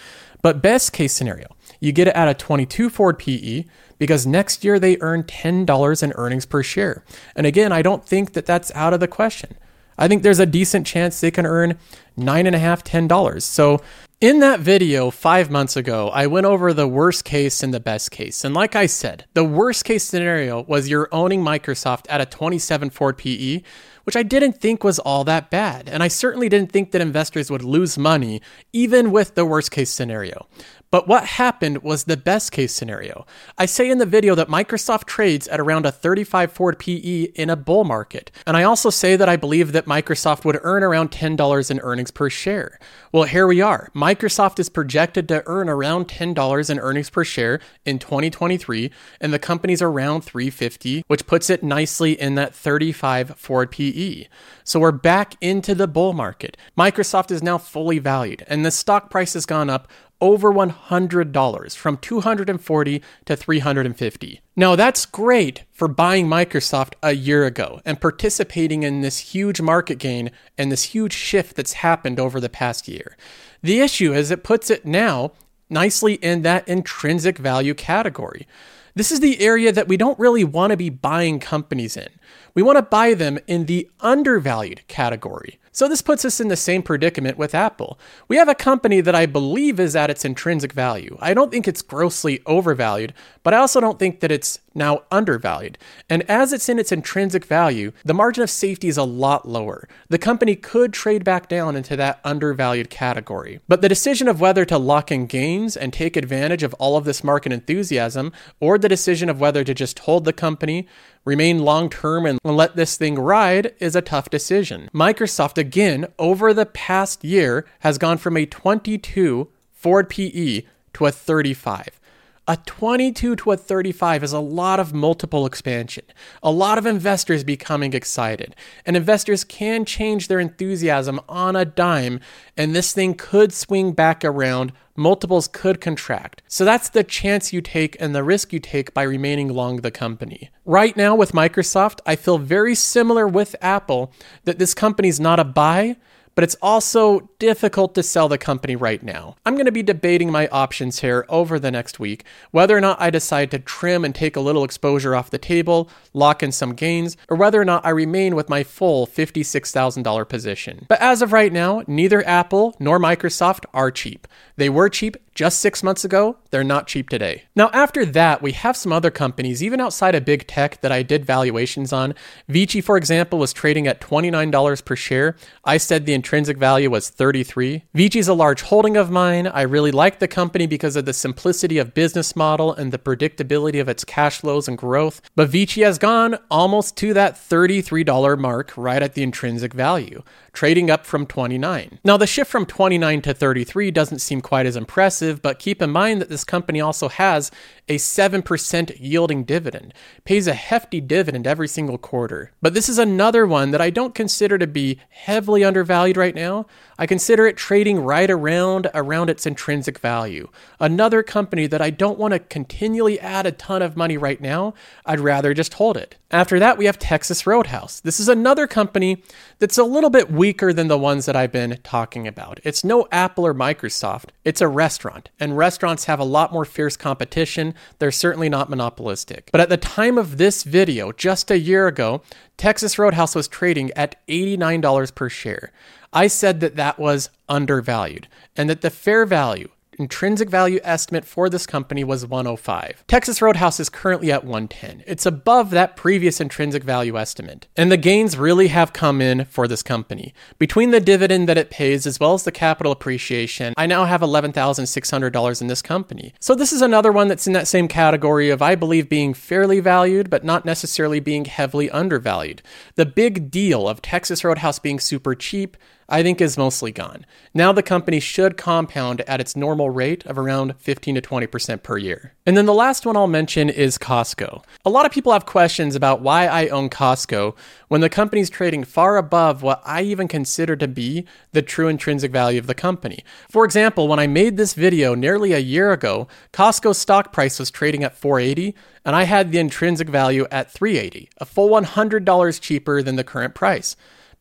But 0.41 0.61
best 0.61 0.93
case 0.93 1.13
scenario, 1.13 1.47
you 1.79 1.91
get 1.91 2.07
it 2.07 2.15
at 2.15 2.27
a 2.27 2.33
22 2.33 2.89
forward 2.89 3.17
PE 3.17 3.65
because 3.97 4.27
next 4.27 4.63
year 4.63 4.79
they 4.79 4.97
earn 4.99 5.23
$10 5.23 6.03
in 6.03 6.13
earnings 6.15 6.45
per 6.45 6.61
share. 6.61 7.03
And 7.35 7.47
again, 7.47 7.71
I 7.71 7.81
don't 7.81 8.05
think 8.05 8.33
that 8.33 8.45
that's 8.45 8.71
out 8.75 8.93
of 8.93 8.99
the 8.99 9.07
question. 9.07 9.57
I 9.97 10.07
think 10.07 10.23
there's 10.23 10.39
a 10.39 10.45
decent 10.45 10.85
chance 10.85 11.19
they 11.19 11.31
can 11.31 11.45
earn 11.45 11.77
nine 12.17 12.47
and 12.47 12.55
a 12.55 12.59
half, 12.59 12.83
ten 12.83 13.07
dollars. 13.07 13.45
So 13.45 13.81
in 14.21 14.39
that 14.39 14.61
video 14.61 15.11
five 15.11 15.51
months 15.51 15.75
ago, 15.75 16.09
I 16.09 16.27
went 16.27 16.45
over 16.45 16.73
the 16.73 16.87
worst 16.87 17.25
case 17.25 17.61
and 17.61 17.73
the 17.73 17.79
best 17.79 18.11
case. 18.11 18.45
And 18.45 18.55
like 18.55 18.75
I 18.75 18.85
said, 18.85 19.25
the 19.33 19.43
worst 19.43 19.83
case 19.83 20.03
scenario 20.03 20.63
was 20.63 20.89
you're 20.89 21.09
owning 21.11 21.43
Microsoft 21.43 22.05
at 22.09 22.21
a 22.21 22.25
27 22.25 22.89
forward 22.91 23.17
PE, 23.17 23.61
which 24.05 24.15
I 24.15 24.23
didn't 24.23 24.53
think 24.53 24.83
was 24.83 24.99
all 24.99 25.25
that 25.25 25.49
bad. 25.49 25.89
And 25.89 26.01
I 26.01 26.07
certainly 26.07 26.47
didn't 26.47 26.71
think 26.71 26.91
that 26.91 27.01
investors 27.01 27.51
would 27.51 27.63
lose 27.63 27.97
money 27.97 28.41
even 28.71 29.11
with 29.11 29.35
the 29.35 29.45
worst 29.45 29.71
case 29.71 29.89
scenario. 29.89 30.47
But 30.95 31.09
what 31.09 31.25
happened 31.25 31.83
was 31.83 32.05
the 32.05 32.15
best 32.15 32.53
case 32.53 32.73
scenario. 32.73 33.25
I 33.57 33.65
say 33.65 33.89
in 33.89 33.97
the 33.97 34.05
video 34.05 34.33
that 34.35 34.47
Microsoft 34.47 35.07
trades 35.07 35.45
at 35.49 35.59
around 35.59 35.85
a 35.85 35.91
35 35.91 36.53
forward 36.53 36.79
PE 36.79 37.33
in 37.35 37.49
a 37.49 37.57
bull 37.57 37.83
market. 37.83 38.31
And 38.47 38.55
I 38.55 38.63
also 38.63 38.89
say 38.89 39.17
that 39.17 39.27
I 39.27 39.35
believe 39.35 39.73
that 39.73 39.87
Microsoft 39.87 40.45
would 40.45 40.57
earn 40.61 40.83
around 40.83 41.11
$10 41.11 41.69
in 41.69 41.79
earnings 41.81 42.11
per 42.11 42.29
share. 42.29 42.79
Well, 43.11 43.23
here 43.23 43.45
we 43.45 43.59
are. 43.59 43.89
Microsoft 43.93 44.57
is 44.57 44.69
projected 44.69 45.27
to 45.27 45.43
earn 45.45 45.67
around 45.67 46.07
$10 46.07 46.69
in 46.69 46.79
earnings 46.79 47.09
per 47.09 47.25
share 47.25 47.59
in 47.83 47.99
2023, 47.99 48.89
and 49.19 49.33
the 49.33 49.39
company's 49.39 49.81
around 49.81 50.21
350, 50.21 51.03
which 51.07 51.27
puts 51.27 51.49
it 51.49 51.61
nicely 51.61 52.13
in 52.13 52.35
that 52.35 52.55
35 52.55 53.37
forward 53.37 53.71
PE. 53.71 54.27
So 54.63 54.79
we're 54.79 54.91
back 54.91 55.35
into 55.41 55.75
the 55.75 55.87
bull 55.87 56.13
market. 56.13 56.55
Microsoft 56.77 57.31
is 57.31 57.43
now 57.43 57.57
fully 57.57 57.99
valued, 57.99 58.45
and 58.47 58.65
the 58.65 58.71
stock 58.71 59.09
price 59.09 59.33
has 59.33 59.45
gone 59.45 59.69
up 59.69 59.89
over 60.21 60.51
$100 60.51 61.75
from 61.75 61.97
240 61.97 63.01
to 63.25 63.35
350. 63.35 64.41
Now 64.55 64.75
that's 64.75 65.05
great 65.05 65.63
for 65.71 65.87
buying 65.87 66.27
Microsoft 66.27 66.93
a 67.03 67.13
year 67.13 67.45
ago 67.45 67.81
and 67.85 67.99
participating 67.99 68.83
in 68.83 69.01
this 69.01 69.19
huge 69.19 69.61
market 69.61 69.97
gain 69.97 70.31
and 70.57 70.71
this 70.71 70.83
huge 70.83 71.13
shift 71.13 71.55
that's 71.55 71.73
happened 71.73 72.19
over 72.19 72.39
the 72.39 72.49
past 72.49 72.87
year. 72.87 73.17
The 73.61 73.79
issue 73.79 74.13
is 74.13 74.31
it 74.31 74.43
puts 74.43 74.69
it 74.69 74.85
now 74.85 75.33
nicely 75.69 76.13
in 76.15 76.43
that 76.43 76.67
intrinsic 76.67 77.37
value 77.37 77.73
category. 77.73 78.47
This 78.93 79.11
is 79.11 79.19
the 79.19 79.41
area 79.41 79.73
that 79.73 79.89
we 79.89 79.97
don't 79.97 80.17
really 80.17 80.45
want 80.45 80.71
to 80.71 80.77
be 80.77 80.89
buying 80.89 81.39
companies 81.39 81.97
in. 81.97 82.07
We 82.53 82.63
want 82.63 82.77
to 82.77 82.81
buy 82.81 83.13
them 83.13 83.39
in 83.45 83.65
the 83.65 83.89
undervalued 83.99 84.87
category. 84.87 85.59
So 85.75 85.89
this 85.89 86.01
puts 86.01 86.23
us 86.23 86.39
in 86.39 86.47
the 86.47 86.55
same 86.55 86.81
predicament 86.83 87.37
with 87.37 87.53
Apple. 87.53 87.99
We 88.29 88.37
have 88.37 88.47
a 88.47 88.55
company 88.55 89.01
that 89.01 89.13
I 89.13 89.25
believe 89.25 89.77
is 89.77 89.93
at 89.93 90.09
its 90.09 90.23
intrinsic 90.23 90.71
value. 90.71 91.17
I 91.19 91.33
don't 91.33 91.51
think 91.51 91.67
it's 91.67 91.81
grossly 91.81 92.41
overvalued, 92.45 93.13
but 93.43 93.53
I 93.53 93.57
also 93.57 93.81
don't 93.81 93.99
think 93.99 94.21
that 94.21 94.31
it's 94.31 94.59
now 94.73 95.03
undervalued. 95.11 95.77
And 96.09 96.23
as 96.29 96.53
it's 96.53 96.69
in 96.69 96.79
its 96.79 96.93
intrinsic 96.93 97.43
value, 97.43 97.91
the 98.05 98.13
margin 98.13 98.41
of 98.41 98.49
safety 98.49 98.87
is 98.87 98.97
a 98.97 99.03
lot 99.03 99.49
lower. 99.49 99.89
The 100.07 100.17
company 100.17 100.55
could 100.55 100.93
trade 100.93 101.25
back 101.25 101.49
down 101.49 101.75
into 101.75 101.97
that 101.97 102.21
undervalued 102.23 102.89
category. 102.89 103.59
But 103.67 103.81
the 103.81 103.89
decision 103.89 104.29
of 104.29 104.39
whether 104.39 104.63
to 104.63 104.77
lock 104.77 105.11
in 105.11 105.25
gains 105.25 105.75
and 105.75 105.91
take 105.91 106.15
advantage 106.15 106.63
of 106.63 106.73
all 106.75 106.95
of 106.95 107.03
this 107.03 107.21
market 107.21 107.51
enthusiasm, 107.51 108.31
or 108.61 108.77
the 108.77 108.87
decision 108.87 109.29
of 109.29 109.41
whether 109.41 109.65
to 109.65 109.73
just 109.73 109.99
hold 109.99 110.23
the 110.23 110.31
company, 110.31 110.87
remain 111.25 111.59
long 111.59 111.89
term 111.89 112.25
and 112.25 112.39
let 112.43 112.75
this 112.75 112.95
thing 112.97 113.15
ride 113.15 113.73
is 113.79 113.95
a 113.95 114.01
tough 114.01 114.29
decision. 114.29 114.89
Microsoft, 114.93 115.57
again, 115.57 116.07
over 116.17 116.53
the 116.53 116.65
past 116.65 117.23
year, 117.23 117.65
has 117.79 117.97
gone 117.97 118.17
from 118.17 118.37
a 118.37 118.45
22 118.45 119.49
forward 119.73 120.09
PE 120.09 120.61
to 120.93 121.05
a 121.05 121.11
35. 121.11 121.99
A 122.47 122.57
22 122.57 123.35
to 123.37 123.51
a 123.53 123.57
35 123.57 124.23
is 124.23 124.31
a 124.31 124.39
lot 124.39 124.79
of 124.79 124.93
multiple 124.93 125.47
expansion, 125.47 126.05
a 126.43 126.51
lot 126.51 126.77
of 126.77 126.85
investors 126.85 127.43
becoming 127.43 127.93
excited. 127.93 128.55
And 128.85 128.95
investors 128.95 129.43
can 129.43 129.83
change 129.83 130.27
their 130.27 130.39
enthusiasm 130.39 131.19
on 131.27 131.55
a 131.55 131.65
dime, 131.65 132.19
and 132.55 132.75
this 132.75 132.93
thing 132.93 133.15
could 133.15 133.51
swing 133.51 133.93
back 133.93 134.23
around. 134.23 134.73
Multiples 134.95 135.47
could 135.47 135.81
contract. 135.81 136.43
So 136.47 136.65
that's 136.65 136.89
the 136.89 137.03
chance 137.03 137.51
you 137.51 137.61
take 137.61 137.97
and 137.99 138.13
the 138.13 138.23
risk 138.23 138.53
you 138.53 138.59
take 138.59 138.93
by 138.93 139.01
remaining 139.01 139.49
long 139.49 139.77
the 139.77 139.89
company. 139.89 140.51
Right 140.65 140.95
now 140.95 141.15
with 141.15 141.31
Microsoft, 141.31 141.99
I 142.05 142.15
feel 142.15 142.37
very 142.37 142.75
similar 142.75 143.27
with 143.27 143.55
Apple 143.59 144.13
that 144.43 144.59
this 144.59 144.75
company's 144.75 145.19
not 145.19 145.39
a 145.39 145.43
buy, 145.43 145.97
but 146.35 146.43
it's 146.43 146.55
also 146.61 147.29
difficult 147.39 147.95
to 147.95 148.03
sell 148.03 148.27
the 148.29 148.37
company 148.37 148.75
right 148.75 149.01
now. 149.01 149.35
I'm 149.45 149.55
going 149.55 149.65
to 149.65 149.71
be 149.71 149.81
debating 149.81 150.31
my 150.31 150.47
options 150.49 150.99
here 150.99 151.25
over 151.29 151.57
the 151.57 151.71
next 151.71 151.99
week, 151.99 152.25
whether 152.51 152.77
or 152.77 152.81
not 152.81 153.01
I 153.01 153.09
decide 153.09 153.51
to 153.51 153.59
trim 153.59 154.05
and 154.05 154.13
take 154.13 154.35
a 154.35 154.41
little 154.41 154.63
exposure 154.63 155.15
off 155.15 155.29
the 155.29 155.37
table, 155.37 155.89
lock 156.13 156.43
in 156.43 156.51
some 156.51 156.73
gains, 156.73 157.17
or 157.29 157.37
whether 157.37 157.59
or 157.59 157.65
not 157.65 157.85
I 157.85 157.89
remain 157.89 158.35
with 158.35 158.49
my 158.49 158.63
full 158.63 159.07
$56,000 159.07 160.29
position. 160.29 160.85
But 160.87 161.01
as 161.01 161.21
of 161.21 161.33
right 161.33 161.51
now, 161.51 161.83
neither 161.87 162.25
Apple 162.27 162.75
nor 162.79 162.99
Microsoft 162.99 163.65
are 163.73 163.91
cheap. 163.91 164.27
They 164.57 164.69
were 164.69 164.89
cheap 164.89 165.17
just 165.35 165.59
six 165.59 165.83
months 165.83 166.05
ago, 166.05 166.37
they're 166.49 166.63
not 166.63 166.87
cheap 166.87 167.09
today. 167.09 167.43
Now, 167.55 167.69
after 167.73 168.05
that, 168.05 168.41
we 168.41 168.53
have 168.53 168.77
some 168.77 168.93
other 168.93 169.11
companies, 169.11 169.61
even 169.61 169.81
outside 169.81 170.15
of 170.15 170.23
big 170.23 170.47
tech, 170.47 170.79
that 170.79 170.93
I 170.93 171.03
did 171.03 171.25
valuations 171.25 171.91
on. 171.91 172.15
Vici, 172.47 172.79
for 172.79 172.95
example, 172.95 173.37
was 173.37 173.51
trading 173.51 173.85
at 173.85 173.99
$29 173.99 174.85
per 174.85 174.95
share. 174.95 175.35
I 175.65 175.75
said 175.75 176.05
the 176.05 176.13
intrinsic 176.13 176.57
value 176.57 176.89
was 176.89 177.09
33. 177.09 177.83
Vici 177.93 178.19
is 178.19 178.29
a 178.29 178.33
large 178.33 178.61
holding 178.61 178.95
of 178.95 179.11
mine. 179.11 179.45
I 179.45 179.63
really 179.63 179.91
like 179.91 180.19
the 180.19 180.27
company 180.27 180.67
because 180.67 180.95
of 180.95 181.03
the 181.03 181.13
simplicity 181.13 181.77
of 181.77 181.93
business 181.93 182.35
model 182.35 182.73
and 182.73 182.93
the 182.93 182.97
predictability 182.97 183.81
of 183.81 183.89
its 183.89 184.05
cash 184.05 184.39
flows 184.39 184.69
and 184.69 184.77
growth. 184.77 185.21
But 185.35 185.49
Vici 185.49 185.81
has 185.81 185.97
gone 185.97 186.37
almost 186.49 186.95
to 186.97 187.13
that 187.13 187.35
$33 187.35 188.39
mark 188.39 188.71
right 188.77 189.03
at 189.03 189.15
the 189.15 189.23
intrinsic 189.23 189.73
value, 189.73 190.23
trading 190.55 190.89
up 190.89 191.05
from 191.05 191.27
29. 191.27 191.99
Now, 192.03 192.17
the 192.17 192.25
shift 192.25 192.49
from 192.49 192.65
29 192.65 193.21
to 193.23 193.33
33 193.33 193.91
doesn't 193.91 194.19
seem 194.19 194.41
quite 194.41 194.65
as 194.65 194.75
impressive 194.75 195.41
but 195.41 195.59
keep 195.59 195.81
in 195.81 195.91
mind 195.91 196.21
that 196.21 196.29
this 196.29 196.43
company 196.43 196.81
also 196.81 197.09
has 197.09 197.51
a 197.87 197.97
7% 197.97 198.97
yielding 198.99 199.43
dividend, 199.43 199.93
pays 200.23 200.47
a 200.47 200.53
hefty 200.53 200.99
dividend 200.99 201.45
every 201.45 201.67
single 201.67 201.97
quarter. 201.97 202.51
But 202.61 202.73
this 202.73 202.89
is 202.89 202.97
another 202.97 203.45
one 203.45 203.71
that 203.71 203.81
I 203.81 203.89
don't 203.89 204.15
consider 204.15 204.57
to 204.57 204.67
be 204.67 204.99
heavily 205.09 205.63
undervalued 205.63 206.17
right 206.17 206.33
now. 206.33 206.65
I 206.97 207.05
consider 207.05 207.45
it 207.45 207.57
trading 207.57 207.99
right 207.99 208.29
around 208.29 208.89
around 208.93 209.29
its 209.29 209.45
intrinsic 209.45 209.99
value. 209.99 210.49
Another 210.79 211.23
company 211.23 211.67
that 211.67 211.81
I 211.81 211.89
don't 211.89 212.17
want 212.17 212.33
to 212.33 212.39
continually 212.39 213.19
add 213.19 213.45
a 213.45 213.51
ton 213.51 213.81
of 213.81 213.97
money 213.97 214.17
right 214.17 214.39
now. 214.39 214.73
I'd 215.05 215.19
rather 215.19 215.53
just 215.53 215.75
hold 215.75 215.97
it. 215.97 216.15
After 216.31 216.59
that, 216.59 216.77
we 216.77 216.85
have 216.85 216.99
Texas 216.99 217.45
Roadhouse. 217.45 217.99
This 217.99 218.19
is 218.19 218.27
another 218.27 218.67
company 218.67 219.23
that's 219.59 219.77
a 219.77 219.83
little 219.83 220.09
bit 220.09 220.31
weaker 220.31 220.73
than 220.73 220.87
the 220.87 220.97
ones 220.97 221.25
that 221.27 221.35
I've 221.35 221.51
been 221.51 221.79
talking 221.83 222.27
about. 222.27 222.59
It's 222.63 222.83
no 222.83 223.07
Apple 223.11 223.45
or 223.45 223.53
Microsoft. 223.53 224.29
It's 224.43 224.59
a 224.59 224.67
restaurant, 224.67 225.29
and 225.39 225.57
restaurants 225.57 226.05
have 226.05 226.19
a 226.19 226.25
lot 226.25 226.51
more 226.51 226.65
fierce 226.65 226.97
competition. 226.97 227.73
They're 227.99 228.11
certainly 228.11 228.49
not 228.49 228.69
monopolistic. 228.69 229.49
But 229.51 229.61
at 229.61 229.69
the 229.69 229.77
time 229.77 230.17
of 230.17 230.37
this 230.37 230.63
video, 230.63 231.11
just 231.11 231.51
a 231.51 231.59
year 231.59 231.87
ago, 231.87 232.21
Texas 232.57 232.97
Roadhouse 232.97 233.35
was 233.35 233.47
trading 233.47 233.91
at 233.91 234.25
$89 234.27 235.13
per 235.13 235.29
share. 235.29 235.71
I 236.13 236.27
said 236.27 236.61
that 236.61 236.77
that 236.77 236.97
was 236.97 237.29
undervalued 237.49 238.27
and 238.55 238.69
that 238.69 238.81
the 238.81 238.89
fair 238.89 239.25
value 239.25 239.69
intrinsic 239.97 240.49
value 240.49 240.79
estimate 240.83 241.25
for 241.25 241.49
this 241.49 241.65
company 241.65 242.03
was 242.03 242.25
105. 242.25 243.03
Texas 243.07 243.41
Roadhouse 243.41 243.79
is 243.79 243.89
currently 243.89 244.31
at 244.31 244.43
110. 244.43 245.03
It's 245.07 245.25
above 245.25 245.69
that 245.71 245.95
previous 245.95 246.39
intrinsic 246.39 246.83
value 246.83 247.17
estimate. 247.17 247.67
And 247.75 247.91
the 247.91 247.97
gains 247.97 248.37
really 248.37 248.67
have 248.67 248.93
come 248.93 249.21
in 249.21 249.45
for 249.45 249.67
this 249.67 249.83
company. 249.83 250.33
Between 250.59 250.91
the 250.91 250.99
dividend 250.99 251.49
that 251.49 251.57
it 251.57 251.69
pays 251.69 252.05
as 252.05 252.19
well 252.19 252.33
as 252.33 252.43
the 252.43 252.51
capital 252.51 252.91
appreciation, 252.91 253.73
I 253.77 253.85
now 253.85 254.05
have 254.05 254.21
$11,600 254.21 255.61
in 255.61 255.67
this 255.67 255.81
company. 255.81 256.33
So 256.39 256.55
this 256.55 256.73
is 256.73 256.81
another 256.81 257.11
one 257.11 257.27
that's 257.27 257.47
in 257.47 257.53
that 257.53 257.67
same 257.67 257.87
category 257.87 258.49
of 258.49 258.61
I 258.61 258.75
believe 258.75 259.09
being 259.09 259.33
fairly 259.33 259.79
valued 259.79 260.29
but 260.29 260.43
not 260.43 260.65
necessarily 260.65 261.19
being 261.19 261.45
heavily 261.45 261.89
undervalued. 261.89 262.61
The 262.95 263.05
big 263.05 263.49
deal 263.49 263.87
of 263.87 264.01
Texas 264.01 264.43
Roadhouse 264.43 264.79
being 264.79 264.99
super 264.99 265.35
cheap 265.35 265.77
I 266.07 266.21
think 266.21 266.39
is 266.39 266.57
mostly 266.57 266.91
gone. 266.91 267.25
Now 267.53 267.71
the 267.71 267.81
company 267.81 268.19
should 268.19 268.57
compound 268.57 269.21
at 269.21 269.41
its 269.41 269.55
normal 269.55 269.89
rate 269.89 270.25
of 270.25 270.37
around 270.37 270.75
15 270.77 271.15
to 271.15 271.21
20% 271.21 271.81
per 271.81 271.97
year. 271.97 272.33
And 272.45 272.55
then 272.55 272.67
the 272.67 272.73
last 272.73 273.05
one 273.05 273.17
I'll 273.17 273.25
mention 273.25 273.69
is 273.69 273.97
Costco. 273.97 274.63
A 274.85 274.89
lot 274.89 275.07
of 275.07 275.11
people 275.11 275.33
have 275.33 275.47
questions 275.47 275.95
about 275.95 276.21
why 276.21 276.45
I 276.45 276.67
own 276.67 276.89
Costco 276.89 277.55
when 277.87 278.01
the 278.01 278.09
company's 278.09 278.51
trading 278.51 278.83
far 278.83 279.17
above 279.17 279.63
what 279.63 279.81
I 279.83 280.03
even 280.03 280.27
consider 280.27 280.75
to 280.75 280.87
be 280.87 281.25
the 281.53 281.63
true 281.63 281.87
intrinsic 281.87 282.31
value 282.31 282.59
of 282.59 282.67
the 282.67 282.75
company. 282.75 283.23
For 283.49 283.65
example, 283.65 284.07
when 284.07 284.19
I 284.19 284.27
made 284.27 284.57
this 284.57 284.75
video 284.75 285.15
nearly 285.15 285.53
a 285.53 285.59
year 285.59 285.91
ago, 285.91 286.27
Costco's 286.53 286.99
stock 286.99 287.33
price 287.33 287.57
was 287.57 287.71
trading 287.71 288.03
at 288.03 288.15
480 288.15 288.75
and 289.05 289.15
I 289.15 289.23
had 289.23 289.51
the 289.51 289.59
intrinsic 289.59 290.09
value 290.09 290.45
at 290.51 290.71
380, 290.71 291.29
a 291.37 291.45
full 291.45 291.69
$100 291.69 292.61
cheaper 292.61 293.01
than 293.01 293.15
the 293.15 293.23
current 293.23 293.55
price 293.55 293.95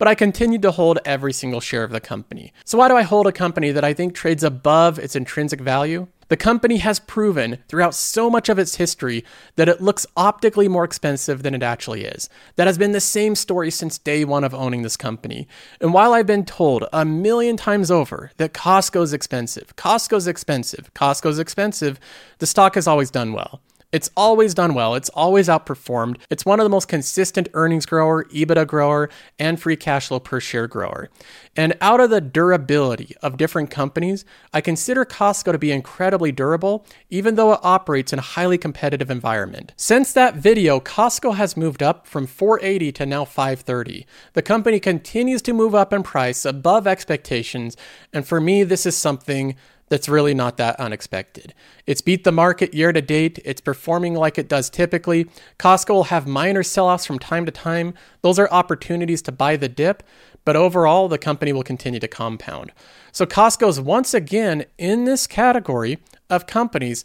but 0.05 0.11
I 0.11 0.14
continued 0.14 0.61
to 0.61 0.71
hold 0.71 0.99
every 1.07 1.33
single 1.33 1.62
share 1.62 1.83
of 1.83 1.90
the 1.90 1.99
company. 1.99 2.53
So, 2.67 2.77
why 2.77 2.88
do 2.88 2.95
I 2.95 3.05
hold 3.05 3.27
a 3.27 3.33
company 3.33 3.71
that 3.71 3.85
I 3.85 3.95
think 3.95 4.14
trades 4.14 4.45
above 4.45 4.99
its 4.99 5.17
intrinsic 5.17 5.62
value? 5.62 6.09
The 6.29 6.37
company 6.37 6.77
has 6.77 6.99
proven 6.99 7.57
throughout 7.69 7.95
so 7.95 8.29
much 8.29 8.51
of 8.51 8.59
its 8.59 8.75
history 8.75 9.25
that 9.57 9.67
it 9.67 9.81
looks 9.81 10.05
optically 10.14 10.69
more 10.69 10.85
expensive 10.85 11.43
than 11.43 11.55
it 11.55 11.62
actually 11.62 12.05
is. 12.05 12.29
That 12.57 12.67
has 12.67 12.77
been 12.77 12.93
the 12.93 13.01
same 13.01 13.35
story 13.35 13.71
since 13.71 13.97
day 13.97 14.27
one 14.27 14.45
of 14.45 14.53
owning 14.53 14.83
this 14.83 14.99
company. 14.99 15.49
And 15.81 15.95
while 15.95 16.12
I've 16.12 16.27
been 16.27 16.45
told 16.45 16.85
a 16.93 17.07
million 17.07 17.57
times 17.57 17.90
over 17.90 18.31
that 18.37 18.53
Costco's 18.53 19.14
expensive, 19.14 19.75
Costco's 19.77 20.27
expensive, 20.27 20.93
Costco's 20.93 21.38
expensive, 21.38 21.99
the 22.40 22.47
stock 22.47 22.75
has 22.75 22.87
always 22.87 23.11
done 23.11 23.33
well. 23.33 23.62
It's 23.95 24.11
always 24.17 24.55
done 24.55 24.75
well. 24.75 24.97
It's 24.97 25.09
always 25.11 25.47
outperformed. 25.47 26.17
It's 26.29 26.45
one 26.45 26.59
of 26.59 26.65
the 26.65 26.69
most 26.69 26.89
consistent 26.89 27.49
earnings 27.55 27.87
grower, 27.87 28.25
EBITDA 28.25 28.67
grower, 28.67 29.09
and 29.39 29.61
free 29.61 29.77
cash 29.77 30.09
flow 30.09 30.19
per 30.19 30.41
share 30.41 30.67
grower. 30.67 31.11
And 31.55 31.77
out 31.81 32.01
of 32.01 32.11
the 32.11 32.21
durability 32.21 33.15
of 33.23 33.37
different 33.37 33.71
companies, 33.71 34.25
I 34.53 34.61
consider 34.61 35.05
Costco 35.05 35.53
to 35.53 35.59
be 35.59 35.71
incredibly 35.71 36.33
durable, 36.33 36.85
even 37.09 37.37
though 37.37 37.53
it 37.53 37.61
operates 37.63 38.13
in 38.13 38.19
a 38.19 38.23
highly 38.23 38.59
competitive 38.59 39.13
environment. 39.13 39.73
Since 39.77 40.13
that 40.15 40.35
video, 40.35 40.81
Costco 40.81 41.37
has 41.37 41.57
moved 41.57 41.81
up 41.81 42.09
from 42.09 42.27
480 42.27 42.91
to 42.91 43.07
now 43.07 43.25
530. 43.25 44.07
The 44.33 44.43
company 44.43 44.81
continues 44.81 45.41
to 45.43 45.53
move 45.53 45.73
up 45.73 45.93
in 45.93 46.03
price 46.03 46.45
above 46.45 46.89
expectations, 46.89 47.77
and 48.13 48.27
for 48.27 48.41
me, 48.41 48.65
this 48.65 48.87
is 48.87 48.97
something 48.97 49.55
that's 49.88 50.09
really 50.09 50.35
not 50.35 50.57
that 50.57 50.79
unexpected. 50.81 51.55
It's 51.87 52.01
beat 52.01 52.25
the 52.25 52.33
market 52.33 52.75
year 52.75 52.92
to 52.92 53.03
date. 53.03 53.38
It's 53.44 53.61
performing 53.61 54.14
like 54.14 54.38
it 54.38 54.49
does 54.49 54.70
typically. 54.70 55.27
Costco 55.59 55.90
will 55.90 56.05
have 56.05 56.27
minor 56.27 56.62
sell 56.62 56.88
offs 56.88 57.07
from 57.07 57.18
time 57.18 57.47
to 57.47 57.53
time. 57.53 57.94
Those 58.23 58.38
are 58.38 58.49
opportunities 58.51 59.23
to 59.23 59.33
buy 59.33 59.57
the 59.57 59.68
dip, 59.68 60.03
but 60.44 60.57
overall, 60.57 61.09
the 61.09 61.18
company 61.18 61.53
will 61.53 61.62
continue 61.62 62.01
to 62.01 62.09
compound. 62.09 62.73
So, 63.12 63.25
Costco 63.25 63.68
is 63.68 63.81
once 63.81 64.12
again 64.14 64.66
in 64.79 65.05
this 65.05 65.27
category 65.27 65.99
of 66.29 66.47
companies 66.47 67.05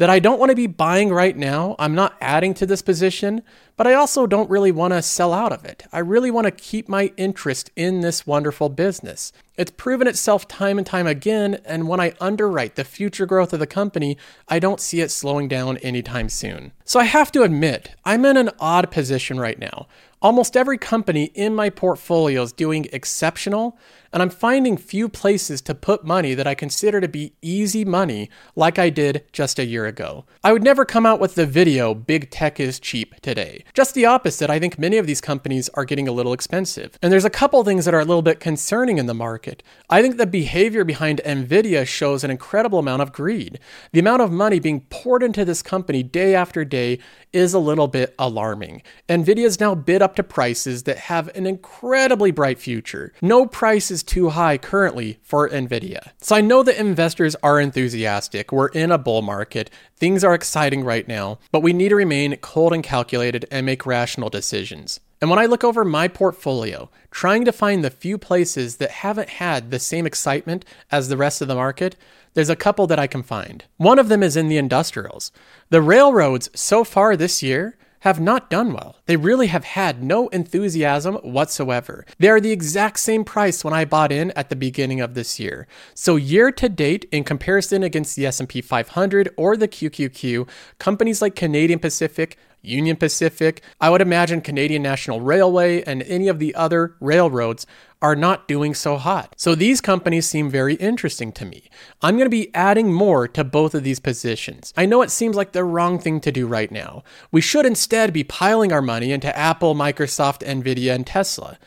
that 0.00 0.08
I 0.08 0.18
don't 0.18 0.38
want 0.38 0.48
to 0.48 0.56
be 0.56 0.66
buying 0.66 1.10
right 1.10 1.36
now. 1.36 1.76
I'm 1.78 1.94
not 1.94 2.16
adding 2.22 2.54
to 2.54 2.64
this 2.64 2.80
position, 2.80 3.42
but 3.76 3.86
I 3.86 3.92
also 3.92 4.26
don't 4.26 4.48
really 4.48 4.72
want 4.72 4.94
to 4.94 5.02
sell 5.02 5.34
out 5.34 5.52
of 5.52 5.66
it. 5.66 5.82
I 5.92 5.98
really 5.98 6.30
want 6.30 6.46
to 6.46 6.50
keep 6.50 6.88
my 6.88 7.12
interest 7.18 7.70
in 7.76 8.00
this 8.00 8.26
wonderful 8.26 8.70
business. 8.70 9.30
It's 9.58 9.70
proven 9.70 10.06
itself 10.06 10.48
time 10.48 10.78
and 10.78 10.86
time 10.86 11.06
again, 11.06 11.60
and 11.66 11.86
when 11.86 12.00
I 12.00 12.14
underwrite 12.18 12.76
the 12.76 12.84
future 12.84 13.26
growth 13.26 13.52
of 13.52 13.60
the 13.60 13.66
company, 13.66 14.16
I 14.48 14.58
don't 14.58 14.80
see 14.80 15.02
it 15.02 15.10
slowing 15.10 15.48
down 15.48 15.76
anytime 15.78 16.30
soon. 16.30 16.72
So 16.86 16.98
I 16.98 17.04
have 17.04 17.30
to 17.32 17.42
admit, 17.42 17.90
I'm 18.02 18.24
in 18.24 18.38
an 18.38 18.48
odd 18.58 18.90
position 18.90 19.38
right 19.38 19.58
now. 19.58 19.86
Almost 20.22 20.56
every 20.56 20.78
company 20.78 21.24
in 21.34 21.54
my 21.54 21.68
portfolio 21.68 22.40
is 22.40 22.54
doing 22.54 22.88
exceptional, 22.90 23.78
and 24.12 24.22
I'm 24.22 24.30
finding 24.30 24.76
few 24.76 25.08
places 25.08 25.60
to 25.62 25.74
put 25.74 26.04
money 26.04 26.34
that 26.34 26.46
I 26.46 26.54
consider 26.54 27.00
to 27.00 27.08
be 27.08 27.32
easy 27.42 27.84
money 27.84 28.30
like 28.56 28.78
I 28.78 28.90
did 28.90 29.24
just 29.32 29.58
a 29.58 29.64
year 29.64 29.86
ago. 29.86 30.24
I 30.42 30.52
would 30.52 30.62
never 30.62 30.84
come 30.84 31.06
out 31.06 31.20
with 31.20 31.34
the 31.34 31.46
video, 31.46 31.94
Big 31.94 32.30
Tech 32.30 32.58
is 32.58 32.80
cheap 32.80 33.20
today. 33.20 33.64
Just 33.74 33.94
the 33.94 34.06
opposite, 34.06 34.50
I 34.50 34.58
think 34.58 34.78
many 34.78 34.98
of 34.98 35.06
these 35.06 35.20
companies 35.20 35.68
are 35.70 35.84
getting 35.84 36.08
a 36.08 36.12
little 36.12 36.32
expensive. 36.32 36.98
And 37.02 37.12
there's 37.12 37.24
a 37.24 37.30
couple 37.30 37.62
things 37.62 37.84
that 37.84 37.94
are 37.94 38.00
a 38.00 38.04
little 38.04 38.22
bit 38.22 38.40
concerning 38.40 38.98
in 38.98 39.06
the 39.06 39.14
market. 39.14 39.62
I 39.88 40.02
think 40.02 40.16
the 40.16 40.26
behavior 40.26 40.84
behind 40.84 41.20
Nvidia 41.24 41.86
shows 41.86 42.24
an 42.24 42.30
incredible 42.30 42.78
amount 42.78 43.02
of 43.02 43.12
greed. 43.12 43.58
The 43.92 44.00
amount 44.00 44.22
of 44.22 44.32
money 44.32 44.58
being 44.60 44.80
poured 44.90 45.22
into 45.22 45.44
this 45.44 45.62
company 45.62 46.02
day 46.02 46.34
after 46.34 46.64
day 46.64 46.98
is 47.32 47.54
a 47.54 47.58
little 47.58 47.86
bit 47.88 48.14
alarming. 48.18 48.82
Nvidia 49.08 49.44
is 49.44 49.60
now 49.60 49.74
bid 49.74 50.02
up 50.02 50.16
to 50.16 50.22
prices 50.22 50.82
that 50.84 50.98
have 50.98 51.28
an 51.36 51.46
incredibly 51.46 52.30
bright 52.30 52.58
future. 52.58 53.12
No 53.22 53.46
price 53.46 53.90
too 54.02 54.30
high 54.30 54.58
currently 54.58 55.18
for 55.22 55.48
Nvidia. 55.48 56.10
So 56.20 56.36
I 56.36 56.40
know 56.40 56.62
that 56.62 56.78
investors 56.78 57.36
are 57.42 57.60
enthusiastic. 57.60 58.52
We're 58.52 58.68
in 58.68 58.90
a 58.90 58.98
bull 58.98 59.22
market. 59.22 59.70
Things 59.96 60.24
are 60.24 60.34
exciting 60.34 60.84
right 60.84 61.06
now, 61.06 61.38
but 61.52 61.62
we 61.62 61.72
need 61.72 61.90
to 61.90 61.96
remain 61.96 62.36
cold 62.36 62.72
and 62.72 62.82
calculated 62.82 63.46
and 63.50 63.66
make 63.66 63.86
rational 63.86 64.30
decisions. 64.30 65.00
And 65.20 65.28
when 65.28 65.38
I 65.38 65.46
look 65.46 65.64
over 65.64 65.84
my 65.84 66.08
portfolio, 66.08 66.90
trying 67.10 67.44
to 67.44 67.52
find 67.52 67.84
the 67.84 67.90
few 67.90 68.16
places 68.16 68.76
that 68.76 68.90
haven't 68.90 69.28
had 69.28 69.70
the 69.70 69.78
same 69.78 70.06
excitement 70.06 70.64
as 70.90 71.08
the 71.08 71.16
rest 71.16 71.42
of 71.42 71.48
the 71.48 71.54
market, 71.54 71.96
there's 72.34 72.48
a 72.48 72.56
couple 72.56 72.86
that 72.86 72.98
I 72.98 73.06
can 73.06 73.22
find. 73.22 73.64
One 73.76 73.98
of 73.98 74.08
them 74.08 74.22
is 74.22 74.36
in 74.36 74.48
the 74.48 74.56
industrials. 74.56 75.30
The 75.68 75.82
railroads 75.82 76.48
so 76.54 76.84
far 76.84 77.16
this 77.16 77.42
year 77.42 77.76
have 78.00 78.20
not 78.20 78.50
done 78.50 78.72
well. 78.72 78.96
They 79.06 79.16
really 79.16 79.48
have 79.48 79.64
had 79.64 80.02
no 80.02 80.28
enthusiasm 80.28 81.16
whatsoever. 81.16 82.04
They 82.18 82.28
are 82.28 82.40
the 82.40 82.52
exact 82.52 82.98
same 82.98 83.24
price 83.24 83.64
when 83.64 83.74
I 83.74 83.84
bought 83.84 84.12
in 84.12 84.30
at 84.32 84.48
the 84.48 84.56
beginning 84.56 85.00
of 85.00 85.14
this 85.14 85.38
year. 85.38 85.66
So 85.94 86.16
year 86.16 86.50
to 86.52 86.68
date 86.68 87.06
in 87.12 87.24
comparison 87.24 87.82
against 87.82 88.16
the 88.16 88.26
S&P 88.26 88.60
500 88.60 89.30
or 89.36 89.56
the 89.56 89.68
QQQ, 89.68 90.48
companies 90.78 91.22
like 91.22 91.34
Canadian 91.34 91.78
Pacific 91.78 92.38
Union 92.62 92.96
Pacific, 92.96 93.62
I 93.80 93.90
would 93.90 94.00
imagine 94.00 94.40
Canadian 94.40 94.82
National 94.82 95.20
Railway, 95.20 95.82
and 95.82 96.02
any 96.02 96.28
of 96.28 96.38
the 96.38 96.54
other 96.54 96.94
railroads 97.00 97.66
are 98.02 98.16
not 98.16 98.48
doing 98.48 98.74
so 98.74 98.96
hot. 98.96 99.34
So 99.36 99.54
these 99.54 99.80
companies 99.80 100.26
seem 100.26 100.50
very 100.50 100.74
interesting 100.74 101.32
to 101.32 101.44
me. 101.44 101.68
I'm 102.00 102.16
going 102.16 102.26
to 102.26 102.30
be 102.30 102.54
adding 102.54 102.92
more 102.92 103.28
to 103.28 103.44
both 103.44 103.74
of 103.74 103.84
these 103.84 104.00
positions. 104.00 104.72
I 104.76 104.86
know 104.86 105.02
it 105.02 105.10
seems 105.10 105.36
like 105.36 105.52
the 105.52 105.64
wrong 105.64 105.98
thing 105.98 106.20
to 106.20 106.32
do 106.32 106.46
right 106.46 106.70
now. 106.70 107.02
We 107.30 107.40
should 107.40 107.66
instead 107.66 108.12
be 108.12 108.24
piling 108.24 108.72
our 108.72 108.82
money 108.82 109.12
into 109.12 109.36
Apple, 109.36 109.74
Microsoft, 109.74 110.46
Nvidia, 110.46 110.94
and 110.94 111.06
Tesla. 111.06 111.58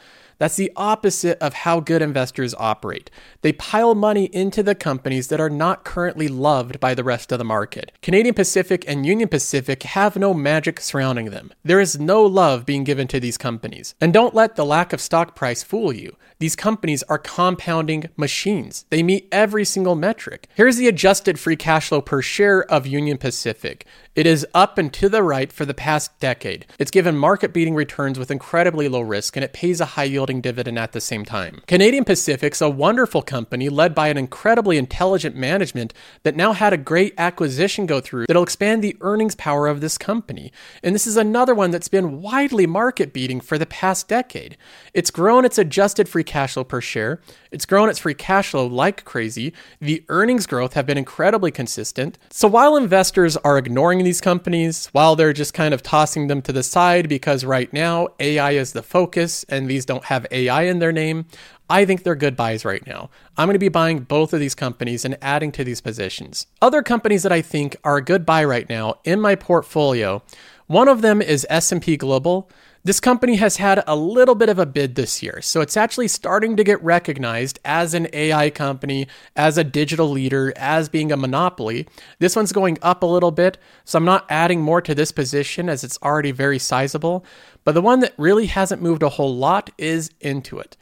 That's 0.43 0.57
the 0.57 0.73
opposite 0.75 1.37
of 1.39 1.53
how 1.53 1.79
good 1.79 2.01
investors 2.01 2.53
operate. 2.55 3.09
They 3.43 3.53
pile 3.53 3.95
money 3.95 4.25
into 4.25 4.61
the 4.61 4.75
companies 4.75 5.29
that 5.29 5.39
are 5.39 5.49
not 5.49 5.85
currently 5.85 6.27
loved 6.27 6.81
by 6.81 6.93
the 6.93 7.03
rest 7.05 7.31
of 7.31 7.37
the 7.37 7.45
market. 7.45 7.93
Canadian 8.01 8.35
Pacific 8.35 8.83
and 8.85 9.05
Union 9.05 9.29
Pacific 9.29 9.83
have 9.83 10.17
no 10.17 10.33
magic 10.33 10.81
surrounding 10.81 11.29
them. 11.29 11.53
There 11.63 11.79
is 11.79 11.97
no 11.97 12.23
love 12.23 12.65
being 12.65 12.83
given 12.83 13.07
to 13.07 13.21
these 13.21 13.37
companies. 13.37 13.95
And 14.01 14.11
don't 14.11 14.35
let 14.35 14.57
the 14.57 14.65
lack 14.65 14.91
of 14.91 14.99
stock 14.99 15.33
price 15.33 15.63
fool 15.63 15.93
you. 15.93 16.17
These 16.43 16.57
companies 16.57 17.03
are 17.03 17.17
compounding 17.17 18.09
machines. 18.17 18.83
They 18.89 19.01
meet 19.01 19.29
every 19.31 19.63
single 19.63 19.95
metric. 19.95 20.49
Here's 20.55 20.75
the 20.75 20.89
adjusted 20.89 21.39
free 21.39 21.55
cash 21.55 21.87
flow 21.87 22.01
per 22.01 22.21
share 22.21 22.69
of 22.69 22.85
Union 22.85 23.17
Pacific. 23.17 23.85
It 24.13 24.27
is 24.27 24.45
up 24.53 24.77
and 24.77 24.93
to 24.93 25.09
the 25.09 25.23
right 25.23 25.51
for 25.51 25.65
the 25.65 25.73
past 25.73 26.19
decade. 26.19 26.67
It's 26.77 26.91
given 26.91 27.17
market 27.17 27.51
beating 27.53 27.73
returns 27.73 28.19
with 28.19 28.29
incredibly 28.29 28.87
low 28.87 29.01
risk, 29.01 29.35
and 29.35 29.43
it 29.43 29.53
pays 29.53 29.79
a 29.81 29.85
high 29.85 30.03
yielding 30.03 30.41
dividend 30.41 30.77
at 30.77 30.91
the 30.91 31.01
same 31.01 31.23
time. 31.25 31.63
Canadian 31.65 32.03
Pacific's 32.03 32.61
a 32.61 32.69
wonderful 32.69 33.21
company 33.21 33.69
led 33.69 33.95
by 33.95 34.09
an 34.09 34.17
incredibly 34.17 34.77
intelligent 34.77 35.35
management 35.35 35.93
that 36.23 36.35
now 36.35 36.51
had 36.51 36.73
a 36.73 36.77
great 36.77 37.15
acquisition 37.17 37.85
go 37.87 38.01
through 38.01 38.25
that'll 38.27 38.43
expand 38.43 38.83
the 38.83 38.97
earnings 39.01 39.33
power 39.33 39.67
of 39.67 39.81
this 39.81 39.97
company. 39.97 40.51
And 40.83 40.93
this 40.93 41.07
is 41.07 41.17
another 41.17 41.55
one 41.55 41.71
that's 41.71 41.87
been 41.87 42.21
widely 42.21 42.67
market 42.67 43.13
beating 43.13 43.39
for 43.39 43.57
the 43.57 43.65
past 43.65 44.07
decade. 44.09 44.57
It's 44.93 45.09
grown 45.09 45.45
its 45.45 45.57
adjusted 45.57 46.07
free 46.07 46.25
cash 46.33 46.55
flow 46.55 46.63
per 46.63 46.81
share, 46.81 47.21
it's 47.51 47.67
grown 47.67 47.89
its 47.89 47.99
free 47.99 48.15
cash 48.15 48.49
flow 48.49 48.65
like 48.65 49.05
crazy. 49.05 49.53
The 49.79 50.03
earnings 50.09 50.47
growth 50.47 50.73
have 50.73 50.87
been 50.87 50.97
incredibly 50.97 51.51
consistent. 51.51 52.17
So 52.31 52.47
while 52.47 52.75
investors 52.75 53.37
are 53.37 53.59
ignoring 53.59 54.03
these 54.03 54.19
companies, 54.19 54.87
while 54.93 55.15
they're 55.15 55.31
just 55.31 55.53
kind 55.53 55.75
of 55.75 55.83
tossing 55.83 56.25
them 56.25 56.41
to 56.41 56.51
the 56.51 56.63
side 56.63 57.07
because 57.07 57.45
right 57.45 57.71
now 57.71 58.07
AI 58.19 58.53
is 58.53 58.73
the 58.73 58.81
focus 58.81 59.45
and 59.47 59.67
these 59.67 59.85
don't 59.85 60.05
have 60.05 60.25
AI 60.31 60.63
in 60.63 60.79
their 60.79 60.91
name, 60.91 61.25
I 61.69 61.85
think 61.85 62.01
they're 62.01 62.15
good 62.15 62.35
buys 62.35 62.65
right 62.65 62.85
now. 62.87 63.11
I'm 63.37 63.45
going 63.45 63.53
to 63.53 63.59
be 63.59 63.69
buying 63.69 63.99
both 63.99 64.33
of 64.33 64.39
these 64.39 64.55
companies 64.55 65.05
and 65.05 65.19
adding 65.21 65.51
to 65.51 65.63
these 65.63 65.81
positions. 65.81 66.47
Other 66.63 66.81
companies 66.81 67.21
that 67.21 67.31
I 67.31 67.43
think 67.43 67.75
are 67.83 67.97
a 67.97 68.03
good 68.03 68.25
buy 68.25 68.43
right 68.43 68.67
now 68.67 68.95
in 69.03 69.21
my 69.21 69.35
portfolio, 69.35 70.23
one 70.65 70.87
of 70.87 71.03
them 71.03 71.21
is 71.21 71.45
S&P 71.47 71.95
Global. 71.95 72.49
This 72.85 72.99
company 72.99 73.37
has 73.37 73.55
had 73.57 73.81
a 73.87 73.95
little 73.95 74.35
bit 74.35 74.49
of 74.49 74.59
a 74.59 74.65
bid 74.65 74.95
this 74.95 75.23
year, 75.23 75.39
so 75.41 75.61
it's 75.61 75.77
actually 75.77 76.09
starting 76.09 76.57
to 76.57 76.65
get 76.65 76.83
recognized 76.83 77.57
as 77.63 77.93
an 77.93 78.09
AI 78.11 78.49
company, 78.49 79.07
as 79.37 79.57
a 79.57 79.63
digital 79.63 80.09
leader, 80.09 80.51
as 80.57 80.89
being 80.89 81.09
a 81.09 81.15
monopoly. 81.15 81.87
This 82.19 82.35
one's 82.35 82.51
going 82.51 82.77
up 82.81 83.01
a 83.01 83.05
little 83.05 83.31
bit, 83.31 83.57
so 83.85 83.95
I'm 83.95 84.03
not 84.03 84.25
adding 84.29 84.61
more 84.61 84.81
to 84.81 84.93
this 84.93 85.13
position 85.13 85.69
as 85.69 85.85
it's 85.85 85.97
already 86.03 86.31
very 86.31 86.59
sizable. 86.59 87.23
But 87.63 87.71
the 87.71 87.81
one 87.81 88.01
that 88.01 88.15
really 88.17 88.47
hasn't 88.47 88.81
moved 88.81 89.01
a 89.01 89.07
whole 89.07 89.33
lot 89.33 89.69
is 89.77 90.09
Intuit. 90.19 90.73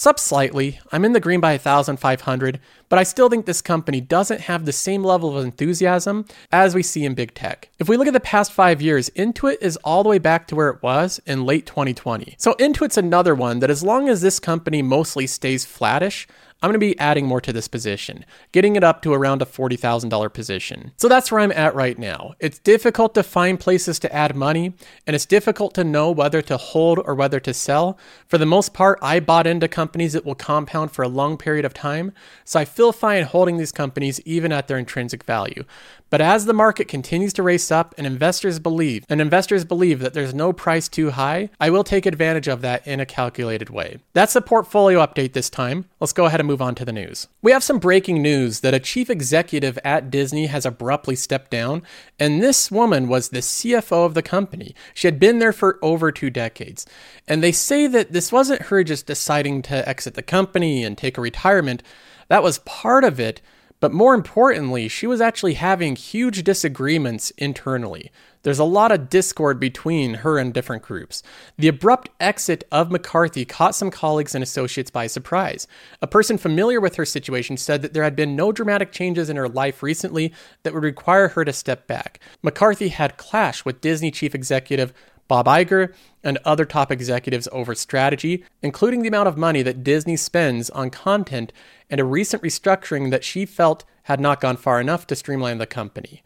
It's 0.00 0.06
up 0.06 0.18
slightly. 0.18 0.80
I'm 0.90 1.04
in 1.04 1.12
the 1.12 1.20
green 1.20 1.40
by 1.40 1.50
1,500, 1.50 2.58
but 2.88 2.98
I 2.98 3.02
still 3.02 3.28
think 3.28 3.44
this 3.44 3.60
company 3.60 4.00
doesn't 4.00 4.40
have 4.40 4.64
the 4.64 4.72
same 4.72 5.04
level 5.04 5.36
of 5.36 5.44
enthusiasm 5.44 6.24
as 6.50 6.74
we 6.74 6.82
see 6.82 7.04
in 7.04 7.12
big 7.12 7.34
tech. 7.34 7.68
If 7.78 7.86
we 7.86 7.98
look 7.98 8.06
at 8.06 8.14
the 8.14 8.18
past 8.20 8.50
five 8.50 8.80
years, 8.80 9.10
Intuit 9.10 9.58
is 9.60 9.76
all 9.84 10.02
the 10.02 10.08
way 10.08 10.16
back 10.16 10.46
to 10.46 10.56
where 10.56 10.70
it 10.70 10.82
was 10.82 11.20
in 11.26 11.44
late 11.44 11.66
2020. 11.66 12.36
So 12.38 12.54
Intuit's 12.54 12.96
another 12.96 13.34
one 13.34 13.58
that 13.58 13.68
as 13.68 13.82
long 13.82 14.08
as 14.08 14.22
this 14.22 14.40
company 14.40 14.80
mostly 14.80 15.26
stays 15.26 15.66
flattish, 15.66 16.26
I'm 16.62 16.68
going 16.68 16.74
to 16.74 16.78
be 16.78 16.98
adding 16.98 17.26
more 17.26 17.40
to 17.40 17.52
this 17.52 17.68
position, 17.68 18.26
getting 18.52 18.76
it 18.76 18.84
up 18.84 19.00
to 19.02 19.14
around 19.14 19.40
a 19.40 19.46
$40,000 19.46 20.32
position. 20.32 20.92
So 20.96 21.08
that's 21.08 21.32
where 21.32 21.40
I'm 21.40 21.52
at 21.52 21.74
right 21.74 21.98
now. 21.98 22.34
It's 22.38 22.58
difficult 22.58 23.14
to 23.14 23.22
find 23.22 23.58
places 23.58 23.98
to 24.00 24.14
add 24.14 24.36
money, 24.36 24.74
and 25.06 25.16
it's 25.16 25.24
difficult 25.24 25.74
to 25.74 25.84
know 25.84 26.10
whether 26.10 26.42
to 26.42 26.58
hold 26.58 26.98
or 26.98 27.14
whether 27.14 27.40
to 27.40 27.54
sell. 27.54 27.98
For 28.26 28.36
the 28.36 28.44
most 28.44 28.74
part, 28.74 28.98
I 29.00 29.20
bought 29.20 29.46
into 29.46 29.68
companies 29.68 30.12
that 30.12 30.26
will 30.26 30.34
compound 30.34 30.92
for 30.92 31.02
a 31.02 31.08
long 31.08 31.38
period 31.38 31.64
of 31.64 31.72
time, 31.72 32.12
so 32.44 32.60
I 32.60 32.66
feel 32.66 32.92
fine 32.92 33.22
holding 33.24 33.56
these 33.56 33.72
companies 33.72 34.20
even 34.26 34.52
at 34.52 34.68
their 34.68 34.78
intrinsic 34.78 35.24
value. 35.24 35.64
But 36.10 36.20
as 36.20 36.44
the 36.44 36.52
market 36.52 36.88
continues 36.88 37.32
to 37.34 37.42
race 37.44 37.70
up 37.70 37.94
and 37.96 38.04
investors 38.04 38.58
believe, 38.58 39.06
and 39.08 39.20
investors 39.20 39.64
believe 39.64 40.00
that 40.00 40.12
there's 40.12 40.34
no 40.34 40.52
price 40.52 40.88
too 40.88 41.10
high, 41.10 41.50
I 41.60 41.70
will 41.70 41.84
take 41.84 42.04
advantage 42.04 42.48
of 42.48 42.62
that 42.62 42.84
in 42.84 42.98
a 42.98 43.06
calculated 43.06 43.70
way. 43.70 43.98
That's 44.12 44.32
the 44.32 44.42
portfolio 44.42 44.98
update 44.98 45.34
this 45.34 45.48
time. 45.48 45.84
Let's 46.00 46.12
go 46.12 46.24
ahead 46.26 46.40
and 46.40 46.48
move 46.48 46.60
on 46.60 46.74
to 46.74 46.84
the 46.84 46.92
news. 46.92 47.28
We 47.42 47.52
have 47.52 47.62
some 47.62 47.78
breaking 47.78 48.20
news 48.20 48.58
that 48.60 48.74
a 48.74 48.80
chief 48.80 49.08
executive 49.08 49.78
at 49.84 50.10
Disney 50.10 50.46
has 50.46 50.66
abruptly 50.66 51.14
stepped 51.14 51.52
down, 51.52 51.82
and 52.18 52.42
this 52.42 52.72
woman 52.72 53.06
was 53.06 53.28
the 53.28 53.38
CFO 53.38 54.04
of 54.04 54.14
the 54.14 54.22
company. 54.22 54.74
She 54.92 55.06
had 55.06 55.20
been 55.20 55.38
there 55.38 55.52
for 55.52 55.78
over 55.80 56.10
two 56.10 56.30
decades. 56.30 56.86
And 57.28 57.40
they 57.40 57.52
say 57.52 57.86
that 57.86 58.12
this 58.12 58.32
wasn't 58.32 58.62
her 58.62 58.82
just 58.82 59.06
deciding 59.06 59.62
to 59.62 59.88
exit 59.88 60.14
the 60.14 60.22
company 60.22 60.82
and 60.82 60.98
take 60.98 61.16
a 61.16 61.20
retirement, 61.20 61.84
that 62.26 62.42
was 62.42 62.58
part 62.60 63.04
of 63.04 63.20
it 63.20 63.40
but 63.80 63.92
more 63.92 64.14
importantly, 64.14 64.88
she 64.88 65.06
was 65.06 65.20
actually 65.20 65.54
having 65.54 65.96
huge 65.96 66.44
disagreements 66.44 67.30
internally. 67.32 68.12
There's 68.42 68.58
a 68.58 68.64
lot 68.64 68.90
of 68.90 69.10
discord 69.10 69.60
between 69.60 70.14
her 70.14 70.38
and 70.38 70.54
different 70.54 70.82
groups. 70.82 71.22
The 71.58 71.68
abrupt 71.68 72.08
exit 72.20 72.64
of 72.72 72.90
McCarthy 72.90 73.44
caught 73.44 73.74
some 73.74 73.90
colleagues 73.90 74.34
and 74.34 74.42
associates 74.42 74.90
by 74.90 75.08
surprise. 75.08 75.66
A 76.00 76.06
person 76.06 76.38
familiar 76.38 76.80
with 76.80 76.96
her 76.96 77.04
situation 77.04 77.58
said 77.58 77.82
that 77.82 77.92
there 77.92 78.04
had 78.04 78.16
been 78.16 78.36
no 78.36 78.50
dramatic 78.50 78.92
changes 78.92 79.28
in 79.28 79.36
her 79.36 79.48
life 79.48 79.82
recently 79.82 80.32
that 80.62 80.72
would 80.72 80.82
require 80.82 81.28
her 81.28 81.44
to 81.44 81.52
step 81.52 81.86
back. 81.86 82.18
McCarthy 82.42 82.88
had 82.88 83.18
clashed 83.18 83.66
with 83.66 83.82
Disney 83.82 84.10
chief 84.10 84.34
executive 84.34 84.94
Bob 85.30 85.46
Iger, 85.46 85.94
and 86.24 86.38
other 86.44 86.64
top 86.64 86.90
executives 86.90 87.46
over 87.52 87.72
strategy, 87.72 88.44
including 88.62 89.02
the 89.02 89.08
amount 89.08 89.28
of 89.28 89.38
money 89.38 89.62
that 89.62 89.84
Disney 89.84 90.16
spends 90.16 90.70
on 90.70 90.90
content 90.90 91.52
and 91.88 92.00
a 92.00 92.04
recent 92.04 92.42
restructuring 92.42 93.12
that 93.12 93.22
she 93.22 93.46
felt 93.46 93.84
had 94.02 94.18
not 94.18 94.40
gone 94.40 94.56
far 94.56 94.80
enough 94.80 95.06
to 95.06 95.14
streamline 95.14 95.58
the 95.58 95.66
company. 95.66 96.24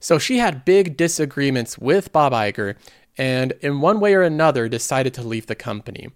So 0.00 0.18
she 0.18 0.38
had 0.38 0.64
big 0.64 0.96
disagreements 0.96 1.76
with 1.76 2.10
Bob 2.10 2.32
Iger 2.32 2.76
and, 3.18 3.52
in 3.60 3.82
one 3.82 4.00
way 4.00 4.14
or 4.14 4.22
another, 4.22 4.66
decided 4.66 5.12
to 5.14 5.22
leave 5.22 5.46
the 5.46 5.54
company. 5.54 6.08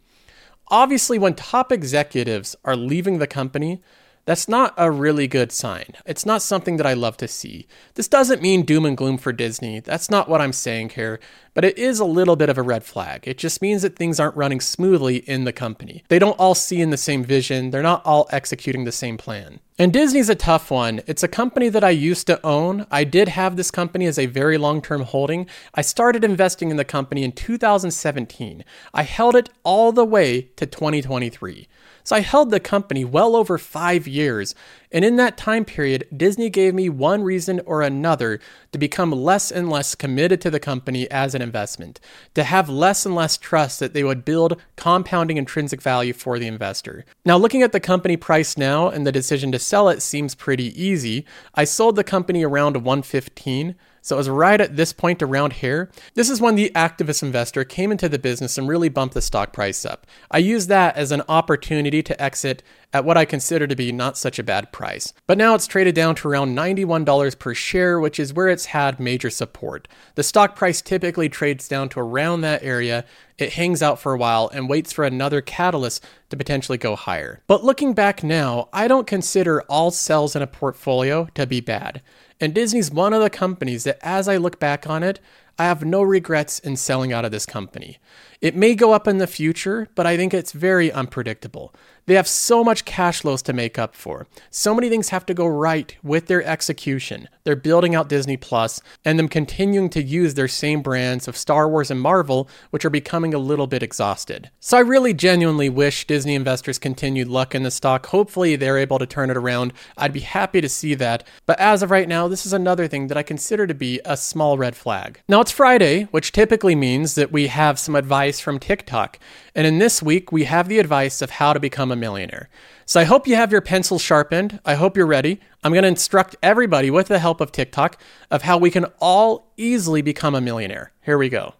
Obviously, 0.68 1.18
when 1.18 1.34
top 1.34 1.70
executives 1.70 2.56
are 2.64 2.76
leaving 2.76 3.18
the 3.18 3.26
company, 3.26 3.82
that's 4.24 4.48
not 4.48 4.74
a 4.76 4.90
really 4.90 5.26
good 5.26 5.50
sign. 5.50 5.94
It's 6.06 6.24
not 6.24 6.42
something 6.42 6.76
that 6.76 6.86
I 6.86 6.92
love 6.94 7.16
to 7.18 7.28
see. 7.28 7.66
This 7.94 8.06
doesn't 8.06 8.42
mean 8.42 8.62
doom 8.62 8.86
and 8.86 8.96
gloom 8.96 9.18
for 9.18 9.32
Disney. 9.32 9.80
That's 9.80 10.10
not 10.10 10.28
what 10.28 10.40
I'm 10.40 10.52
saying 10.52 10.90
here, 10.90 11.18
but 11.54 11.64
it 11.64 11.76
is 11.76 11.98
a 11.98 12.04
little 12.04 12.36
bit 12.36 12.48
of 12.48 12.56
a 12.56 12.62
red 12.62 12.84
flag. 12.84 13.26
It 13.26 13.38
just 13.38 13.60
means 13.60 13.82
that 13.82 13.96
things 13.96 14.20
aren't 14.20 14.36
running 14.36 14.60
smoothly 14.60 15.16
in 15.16 15.44
the 15.44 15.52
company. 15.52 16.04
They 16.08 16.20
don't 16.20 16.38
all 16.38 16.54
see 16.54 16.80
in 16.80 16.90
the 16.90 16.96
same 16.96 17.24
vision, 17.24 17.70
they're 17.70 17.82
not 17.82 18.04
all 18.04 18.28
executing 18.30 18.84
the 18.84 18.92
same 18.92 19.18
plan. 19.18 19.60
And 19.78 19.90
Disney's 19.90 20.28
a 20.28 20.34
tough 20.34 20.70
one. 20.70 21.00
It's 21.06 21.22
a 21.22 21.28
company 21.28 21.70
that 21.70 21.82
I 21.82 21.90
used 21.90 22.26
to 22.26 22.44
own. 22.46 22.86
I 22.90 23.04
did 23.04 23.28
have 23.28 23.56
this 23.56 23.70
company 23.70 24.04
as 24.04 24.18
a 24.18 24.26
very 24.26 24.58
long 24.58 24.82
term 24.82 25.02
holding. 25.02 25.46
I 25.74 25.80
started 25.80 26.24
investing 26.24 26.70
in 26.70 26.76
the 26.76 26.84
company 26.84 27.24
in 27.24 27.32
2017. 27.32 28.64
I 28.92 29.02
held 29.02 29.34
it 29.34 29.48
all 29.64 29.90
the 29.90 30.04
way 30.04 30.42
to 30.56 30.66
2023. 30.66 31.68
So 32.04 32.16
I 32.16 32.20
held 32.20 32.50
the 32.50 32.60
company 32.60 33.04
well 33.04 33.36
over 33.36 33.58
five 33.58 34.08
years, 34.08 34.54
and 34.90 35.04
in 35.04 35.16
that 35.16 35.36
time 35.36 35.64
period, 35.64 36.06
Disney 36.14 36.50
gave 36.50 36.74
me 36.74 36.88
one 36.88 37.22
reason 37.22 37.60
or 37.64 37.82
another 37.82 38.40
to 38.72 38.78
become 38.78 39.12
less 39.12 39.52
and 39.52 39.70
less 39.70 39.94
committed 39.94 40.40
to 40.40 40.50
the 40.50 40.58
company 40.58 41.08
as 41.10 41.34
an 41.34 41.42
investment, 41.42 42.00
to 42.34 42.42
have 42.42 42.68
less 42.68 43.06
and 43.06 43.14
less 43.14 43.36
trust 43.36 43.78
that 43.78 43.94
they 43.94 44.02
would 44.02 44.24
build 44.24 44.60
compounding 44.76 45.36
intrinsic 45.36 45.80
value 45.80 46.12
for 46.12 46.38
the 46.38 46.48
investor. 46.48 47.04
Now, 47.24 47.36
looking 47.36 47.62
at 47.62 47.72
the 47.72 47.80
company 47.80 48.16
price 48.16 48.58
now 48.58 48.88
and 48.88 49.06
the 49.06 49.12
decision 49.12 49.52
to 49.52 49.58
sell 49.62 49.88
it 49.88 50.02
seems 50.02 50.34
pretty 50.34 50.80
easy. 50.80 51.24
I 51.54 51.64
sold 51.64 51.96
the 51.96 52.04
company 52.04 52.44
around 52.44 52.76
115. 52.76 53.74
So 54.02 54.16
it 54.16 54.18
was 54.18 54.28
right 54.28 54.60
at 54.60 54.76
this 54.76 54.92
point 54.92 55.22
around 55.22 55.54
here. 55.54 55.90
This 56.14 56.28
is 56.28 56.40
when 56.40 56.56
the 56.56 56.72
activist 56.74 57.22
investor 57.22 57.64
came 57.64 57.92
into 57.92 58.08
the 58.08 58.18
business 58.18 58.58
and 58.58 58.68
really 58.68 58.88
bumped 58.88 59.14
the 59.14 59.22
stock 59.22 59.52
price 59.52 59.86
up. 59.86 60.06
I 60.30 60.38
used 60.38 60.68
that 60.68 60.96
as 60.96 61.12
an 61.12 61.22
opportunity 61.28 62.02
to 62.02 62.20
exit 62.20 62.64
at 62.92 63.04
what 63.04 63.16
I 63.16 63.24
consider 63.24 63.66
to 63.66 63.76
be 63.76 63.92
not 63.92 64.18
such 64.18 64.38
a 64.38 64.42
bad 64.42 64.72
price. 64.72 65.12
But 65.26 65.38
now 65.38 65.54
it's 65.54 65.68
traded 65.68 65.94
down 65.94 66.16
to 66.16 66.28
around 66.28 66.56
$91 66.56 67.38
per 67.38 67.54
share, 67.54 68.00
which 68.00 68.18
is 68.18 68.34
where 68.34 68.48
it's 68.48 68.66
had 68.66 69.00
major 69.00 69.30
support. 69.30 69.88
The 70.16 70.22
stock 70.22 70.56
price 70.56 70.82
typically 70.82 71.28
trades 71.28 71.68
down 71.68 71.88
to 71.90 72.00
around 72.00 72.42
that 72.42 72.62
area. 72.62 73.04
It 73.38 73.54
hangs 73.54 73.82
out 73.82 74.00
for 74.00 74.12
a 74.12 74.18
while 74.18 74.50
and 74.52 74.68
waits 74.68 74.92
for 74.92 75.04
another 75.04 75.40
catalyst 75.40 76.04
to 76.30 76.36
potentially 76.36 76.78
go 76.78 76.96
higher. 76.96 77.40
But 77.46 77.64
looking 77.64 77.94
back 77.94 78.22
now, 78.22 78.68
I 78.72 78.88
don't 78.88 79.06
consider 79.06 79.62
all 79.62 79.90
sells 79.90 80.36
in 80.36 80.42
a 80.42 80.46
portfolio 80.46 81.28
to 81.34 81.46
be 81.46 81.60
bad. 81.60 82.02
And 82.42 82.52
Disney's 82.52 82.90
one 82.90 83.12
of 83.12 83.22
the 83.22 83.30
companies 83.30 83.84
that, 83.84 84.00
as 84.02 84.26
I 84.26 84.36
look 84.36 84.58
back 84.58 84.90
on 84.90 85.04
it, 85.04 85.20
I 85.60 85.66
have 85.66 85.84
no 85.84 86.02
regrets 86.02 86.58
in 86.58 86.76
selling 86.76 87.12
out 87.12 87.24
of 87.24 87.30
this 87.30 87.46
company. 87.46 87.98
It 88.42 88.56
may 88.56 88.74
go 88.74 88.92
up 88.92 89.06
in 89.06 89.18
the 89.18 89.28
future, 89.28 89.88
but 89.94 90.04
I 90.04 90.16
think 90.16 90.34
it's 90.34 90.50
very 90.50 90.90
unpredictable. 90.90 91.72
They 92.06 92.14
have 92.14 92.26
so 92.26 92.64
much 92.64 92.84
cash 92.84 93.20
flows 93.20 93.42
to 93.42 93.52
make 93.52 93.78
up 93.78 93.94
for. 93.94 94.26
So 94.50 94.74
many 94.74 94.88
things 94.88 95.10
have 95.10 95.24
to 95.26 95.34
go 95.34 95.46
right 95.46 95.96
with 96.02 96.26
their 96.26 96.42
execution. 96.42 97.28
They're 97.44 97.54
building 97.54 97.94
out 97.94 98.08
Disney 98.08 98.36
Plus 98.36 98.80
and 99.04 99.16
them 99.16 99.28
continuing 99.28 99.88
to 99.90 100.02
use 100.02 100.34
their 100.34 100.48
same 100.48 100.82
brands 100.82 101.28
of 101.28 101.36
Star 101.36 101.68
Wars 101.68 101.92
and 101.92 102.00
Marvel, 102.00 102.48
which 102.70 102.84
are 102.84 102.90
becoming 102.90 103.32
a 103.32 103.38
little 103.38 103.68
bit 103.68 103.84
exhausted. 103.84 104.50
So 104.58 104.76
I 104.76 104.80
really 104.80 105.14
genuinely 105.14 105.68
wish 105.68 106.04
Disney 106.08 106.34
investors 106.34 106.80
continued 106.80 107.28
luck 107.28 107.54
in 107.54 107.62
the 107.62 107.70
stock. 107.70 108.06
Hopefully 108.06 108.56
they're 108.56 108.78
able 108.78 108.98
to 108.98 109.06
turn 109.06 109.30
it 109.30 109.36
around. 109.36 109.72
I'd 109.96 110.12
be 110.12 110.20
happy 110.20 110.60
to 110.60 110.68
see 110.68 110.94
that. 110.94 111.22
But 111.46 111.60
as 111.60 111.84
of 111.84 111.92
right 111.92 112.08
now, 112.08 112.26
this 112.26 112.44
is 112.44 112.52
another 112.52 112.88
thing 112.88 113.06
that 113.06 113.16
I 113.16 113.22
consider 113.22 113.68
to 113.68 113.74
be 113.74 114.00
a 114.04 114.16
small 114.16 114.58
red 114.58 114.74
flag. 114.74 115.20
Now 115.28 115.40
it's 115.40 115.52
Friday, 115.52 116.08
which 116.10 116.32
typically 116.32 116.74
means 116.74 117.14
that 117.14 117.30
we 117.30 117.46
have 117.46 117.78
some 117.78 117.94
advice 117.94 118.31
from 118.40 118.58
TikTok. 118.58 119.18
And 119.54 119.66
in 119.66 119.78
this 119.78 120.02
week, 120.02 120.32
we 120.32 120.44
have 120.44 120.68
the 120.68 120.78
advice 120.78 121.22
of 121.22 121.30
how 121.30 121.52
to 121.52 121.60
become 121.60 121.90
a 121.90 121.96
millionaire. 121.96 122.48
So 122.86 123.00
I 123.00 123.04
hope 123.04 123.26
you 123.26 123.36
have 123.36 123.52
your 123.52 123.60
pencil 123.60 123.98
sharpened. 123.98 124.60
I 124.64 124.74
hope 124.74 124.96
you're 124.96 125.06
ready. 125.06 125.40
I'm 125.62 125.72
going 125.72 125.82
to 125.82 125.88
instruct 125.88 126.36
everybody 126.42 126.90
with 126.90 127.08
the 127.08 127.18
help 127.18 127.40
of 127.40 127.52
TikTok 127.52 128.00
of 128.30 128.42
how 128.42 128.58
we 128.58 128.70
can 128.70 128.86
all 129.00 129.52
easily 129.56 130.02
become 130.02 130.34
a 130.34 130.40
millionaire. 130.40 130.92
Here 131.02 131.18
we 131.18 131.28
go. 131.28 131.54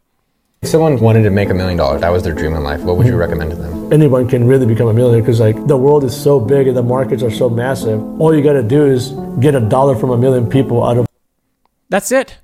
If 0.63 0.69
someone 0.69 1.01
wanted 1.01 1.25
to 1.25 1.31
make 1.31 1.51
a 1.51 1.55
million 1.55 1.77
dollars, 1.77 2.03
that 2.03 2.11
was 2.11 2.23
their 2.23 2.35
dream 2.35 2.55
in 2.55 2.63
life, 2.63 2.83
what 2.83 2.97
would 2.97 3.07
you 3.07 3.17
recommend 3.17 3.51
to 3.51 3.57
them? 3.57 3.93
Anyone 3.93 4.29
can 4.29 4.47
really 4.47 4.65
become 4.65 4.87
a 4.87 4.93
millionaire 4.93 5.21
because 5.21 5.41
like 5.41 5.67
the 5.67 5.77
world 5.77 6.05
is 6.05 6.17
so 6.17 6.39
big 6.39 6.69
and 6.69 6.77
the 6.77 6.85
markets 6.85 7.23
are 7.23 7.33
so 7.33 7.51
massive. 7.51 8.01
All 8.21 8.33
you 8.33 8.45
got 8.45 8.53
to 8.53 8.63
do 8.63 8.87
is 8.87 9.11
get 9.41 9.57
a 9.57 9.61
dollar 9.61 9.97
from 9.97 10.11
a 10.11 10.17
million 10.17 10.49
people 10.49 10.85
out 10.85 10.99
of 10.99 11.09
That's 11.89 12.13
it. 12.13 12.39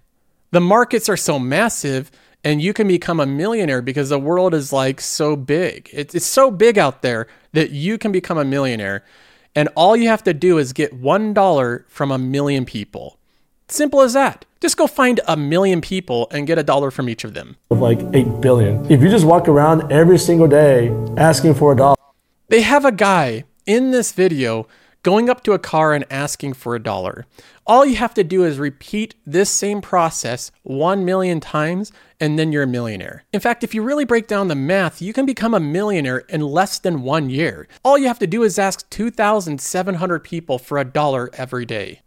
The 0.50 0.60
markets 0.60 1.08
are 1.08 1.16
so 1.16 1.38
massive 1.38 2.10
and 2.48 2.62
you 2.62 2.72
can 2.72 2.88
become 2.88 3.20
a 3.20 3.26
millionaire 3.26 3.82
because 3.82 4.08
the 4.08 4.18
world 4.18 4.54
is 4.54 4.72
like 4.72 5.02
so 5.02 5.36
big. 5.36 5.90
It's, 5.92 6.14
it's 6.14 6.24
so 6.24 6.50
big 6.50 6.78
out 6.78 7.02
there 7.02 7.26
that 7.52 7.72
you 7.72 7.98
can 7.98 8.10
become 8.10 8.38
a 8.38 8.44
millionaire. 8.44 9.04
And 9.54 9.68
all 9.76 9.94
you 9.94 10.08
have 10.08 10.24
to 10.24 10.32
do 10.32 10.56
is 10.56 10.72
get 10.72 10.98
$1 10.98 11.84
from 11.88 12.10
a 12.10 12.16
million 12.16 12.64
people. 12.64 13.18
Simple 13.68 14.00
as 14.00 14.14
that. 14.14 14.46
Just 14.62 14.78
go 14.78 14.86
find 14.86 15.20
a 15.28 15.36
million 15.36 15.82
people 15.82 16.26
and 16.30 16.46
get 16.46 16.56
a 16.56 16.62
dollar 16.62 16.90
from 16.90 17.10
each 17.10 17.22
of 17.22 17.34
them. 17.34 17.58
like 17.68 18.00
8 18.14 18.40
billion. 18.40 18.90
If 18.90 19.02
you 19.02 19.10
just 19.10 19.26
walk 19.26 19.46
around 19.46 19.92
every 19.92 20.18
single 20.18 20.48
day 20.48 20.88
asking 21.18 21.52
for 21.52 21.72
a 21.72 21.76
dollar, 21.76 21.96
They 22.48 22.62
have 22.62 22.86
a 22.86 22.92
guy 22.92 23.44
in 23.66 23.90
this 23.90 24.12
video 24.12 24.66
going 25.02 25.28
up 25.30 25.44
to 25.44 25.52
a 25.52 25.58
car 25.58 25.92
and 25.92 26.04
asking 26.10 26.54
for 26.54 26.74
a 26.74 26.82
dollar. 26.82 27.26
All 27.66 27.84
you 27.84 27.96
have 27.96 28.14
to 28.14 28.24
do 28.24 28.44
is 28.44 28.58
repeat 28.58 29.14
this 29.26 29.50
same 29.50 29.80
process 29.82 30.50
1 30.62 31.04
million 31.04 31.40
times 31.40 31.92
and 32.20 32.38
then 32.38 32.52
you're 32.52 32.62
a 32.62 32.66
millionaire. 32.66 33.24
In 33.32 33.40
fact, 33.40 33.62
if 33.64 33.74
you 33.74 33.82
really 33.82 34.04
break 34.04 34.26
down 34.26 34.48
the 34.48 34.54
math, 34.54 35.00
you 35.00 35.12
can 35.12 35.26
become 35.26 35.54
a 35.54 35.60
millionaire 35.60 36.18
in 36.28 36.40
less 36.40 36.78
than 36.78 37.02
one 37.02 37.30
year. 37.30 37.68
All 37.84 37.98
you 37.98 38.06
have 38.08 38.18
to 38.20 38.26
do 38.26 38.42
is 38.42 38.58
ask 38.58 38.88
2,700 38.90 40.24
people 40.24 40.58
for 40.58 40.78
a 40.78 40.84
dollar 40.84 41.30
every 41.34 41.64
day. 41.64 42.00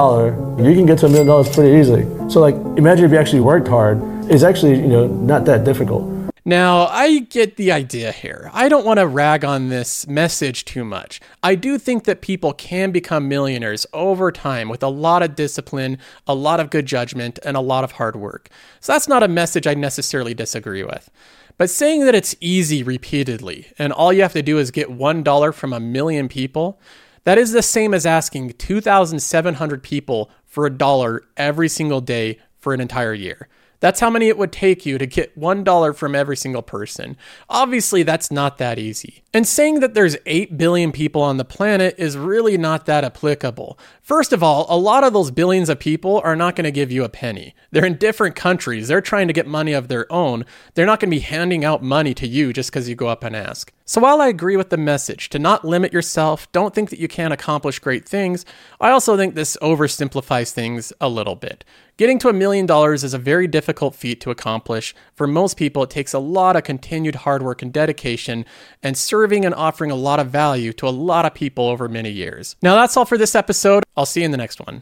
you 0.59 0.75
can 0.75 0.85
get 0.85 0.99
to 0.99 1.05
a 1.05 1.09
million 1.09 1.27
dollars 1.27 1.53
pretty 1.53 1.79
easily. 1.79 2.03
So 2.29 2.39
like 2.39 2.55
imagine 2.77 3.05
if 3.05 3.11
you 3.11 3.17
actually 3.17 3.41
worked 3.41 3.67
hard. 3.67 4.01
It's 4.29 4.43
actually, 4.43 4.79
you 4.79 4.87
know, 4.87 5.07
not 5.07 5.45
that 5.45 5.63
difficult. 5.63 6.20
Now, 6.43 6.87
I 6.87 7.19
get 7.19 7.55
the 7.57 7.71
idea 7.71 8.11
here. 8.11 8.49
I 8.51 8.67
don't 8.67 8.85
want 8.85 8.97
to 8.97 9.05
rag 9.05 9.45
on 9.45 9.69
this 9.69 10.07
message 10.07 10.65
too 10.65 10.83
much. 10.83 11.21
I 11.43 11.53
do 11.53 11.77
think 11.77 12.05
that 12.05 12.21
people 12.21 12.51
can 12.53 12.91
become 12.91 13.27
millionaires 13.27 13.85
over 13.93 14.31
time 14.31 14.67
with 14.67 14.81
a 14.81 14.87
lot 14.87 15.21
of 15.21 15.35
discipline, 15.35 15.99
a 16.25 16.33
lot 16.33 16.59
of 16.59 16.71
good 16.71 16.87
judgment, 16.87 17.37
and 17.45 17.55
a 17.55 17.61
lot 17.61 17.83
of 17.83 17.91
hard 17.93 18.15
work. 18.15 18.49
So 18.79 18.91
that's 18.91 19.07
not 19.07 19.21
a 19.21 19.27
message 19.27 19.67
I 19.67 19.75
necessarily 19.75 20.33
disagree 20.33 20.83
with. 20.83 21.11
But 21.59 21.69
saying 21.69 22.05
that 22.05 22.15
it's 22.15 22.35
easy 22.39 22.81
repeatedly 22.81 23.67
and 23.77 23.93
all 23.93 24.11
you 24.11 24.23
have 24.23 24.33
to 24.33 24.41
do 24.41 24.57
is 24.57 24.71
get 24.71 24.89
$1 24.89 25.53
from 25.53 25.73
a 25.73 25.79
million 25.79 26.27
people, 26.27 26.81
that 27.23 27.37
is 27.37 27.51
the 27.51 27.61
same 27.61 27.93
as 27.93 28.07
asking 28.07 28.53
2,700 28.53 29.83
people 29.83 30.31
for 30.47 30.65
a 30.65 30.71
dollar 30.71 31.21
every 31.37 31.69
single 31.69 32.01
day 32.01 32.39
for 32.57 32.73
an 32.73 32.81
entire 32.81 33.13
year. 33.13 33.47
That's 33.81 33.99
how 33.99 34.09
many 34.09 34.27
it 34.27 34.37
would 34.37 34.53
take 34.53 34.85
you 34.85 34.97
to 34.97 35.05
get 35.05 35.37
$1 35.37 35.95
from 35.95 36.15
every 36.15 36.37
single 36.37 36.61
person. 36.61 37.17
Obviously, 37.49 38.03
that's 38.03 38.31
not 38.31 38.57
that 38.59 38.79
easy. 38.79 39.23
And 39.33 39.47
saying 39.47 39.79
that 39.81 39.93
there's 39.93 40.17
8 40.25 40.57
billion 40.57 40.91
people 40.91 41.21
on 41.21 41.37
the 41.37 41.45
planet 41.45 41.95
is 41.97 42.17
really 42.17 42.57
not 42.57 42.85
that 42.85 43.03
applicable. 43.03 43.77
First 44.01 44.33
of 44.33 44.43
all, 44.43 44.65
a 44.69 44.77
lot 44.77 45.03
of 45.03 45.13
those 45.13 45.31
billions 45.31 45.67
of 45.67 45.79
people 45.79 46.21
are 46.23 46.35
not 46.35 46.55
going 46.55 46.65
to 46.65 46.71
give 46.71 46.91
you 46.91 47.03
a 47.03 47.09
penny. 47.09 47.55
They're 47.71 47.85
in 47.85 47.97
different 47.97 48.35
countries. 48.35 48.87
They're 48.87 49.01
trying 49.01 49.27
to 49.27 49.33
get 49.33 49.47
money 49.47 49.73
of 49.73 49.87
their 49.87 50.11
own. 50.11 50.45
They're 50.73 50.85
not 50.85 50.99
going 50.99 51.09
to 51.09 51.15
be 51.17 51.21
handing 51.21 51.65
out 51.65 51.81
money 51.81 52.13
to 52.15 52.27
you 52.27 52.53
just 52.53 52.69
because 52.69 52.87
you 52.87 52.95
go 52.95 53.07
up 53.07 53.23
and 53.23 53.35
ask. 53.35 53.73
So 53.85 53.99
while 53.99 54.21
I 54.21 54.27
agree 54.27 54.55
with 54.55 54.69
the 54.69 54.77
message 54.77 55.29
to 55.29 55.39
not 55.39 55.65
limit 55.65 55.91
yourself, 55.91 56.49
don't 56.51 56.73
think 56.73 56.91
that 56.91 56.99
you 56.99 57.07
can't 57.07 57.33
accomplish 57.33 57.79
great 57.79 58.07
things, 58.07 58.45
I 58.79 58.89
also 58.89 59.17
think 59.17 59.35
this 59.35 59.57
oversimplifies 59.61 60.51
things 60.51 60.93
a 61.01 61.09
little 61.09 61.35
bit. 61.35 61.65
Getting 62.01 62.17
to 62.17 62.29
a 62.29 62.33
million 62.33 62.65
dollars 62.65 63.03
is 63.03 63.13
a 63.13 63.19
very 63.19 63.45
difficult 63.45 63.93
feat 63.93 64.19
to 64.21 64.31
accomplish. 64.31 64.95
For 65.13 65.27
most 65.27 65.55
people, 65.55 65.83
it 65.83 65.91
takes 65.91 66.15
a 66.15 66.17
lot 66.17 66.55
of 66.55 66.63
continued 66.63 67.13
hard 67.13 67.43
work 67.43 67.61
and 67.61 67.71
dedication, 67.71 68.43
and 68.81 68.97
serving 68.97 69.45
and 69.45 69.53
offering 69.53 69.91
a 69.91 69.95
lot 69.95 70.19
of 70.19 70.31
value 70.31 70.73
to 70.73 70.87
a 70.87 70.89
lot 70.89 71.27
of 71.27 71.35
people 71.35 71.67
over 71.67 71.87
many 71.87 72.09
years. 72.09 72.55
Now, 72.63 72.73
that's 72.73 72.97
all 72.97 73.05
for 73.05 73.19
this 73.19 73.35
episode. 73.35 73.83
I'll 73.95 74.07
see 74.07 74.21
you 74.21 74.25
in 74.25 74.31
the 74.31 74.37
next 74.37 74.59
one. 74.59 74.81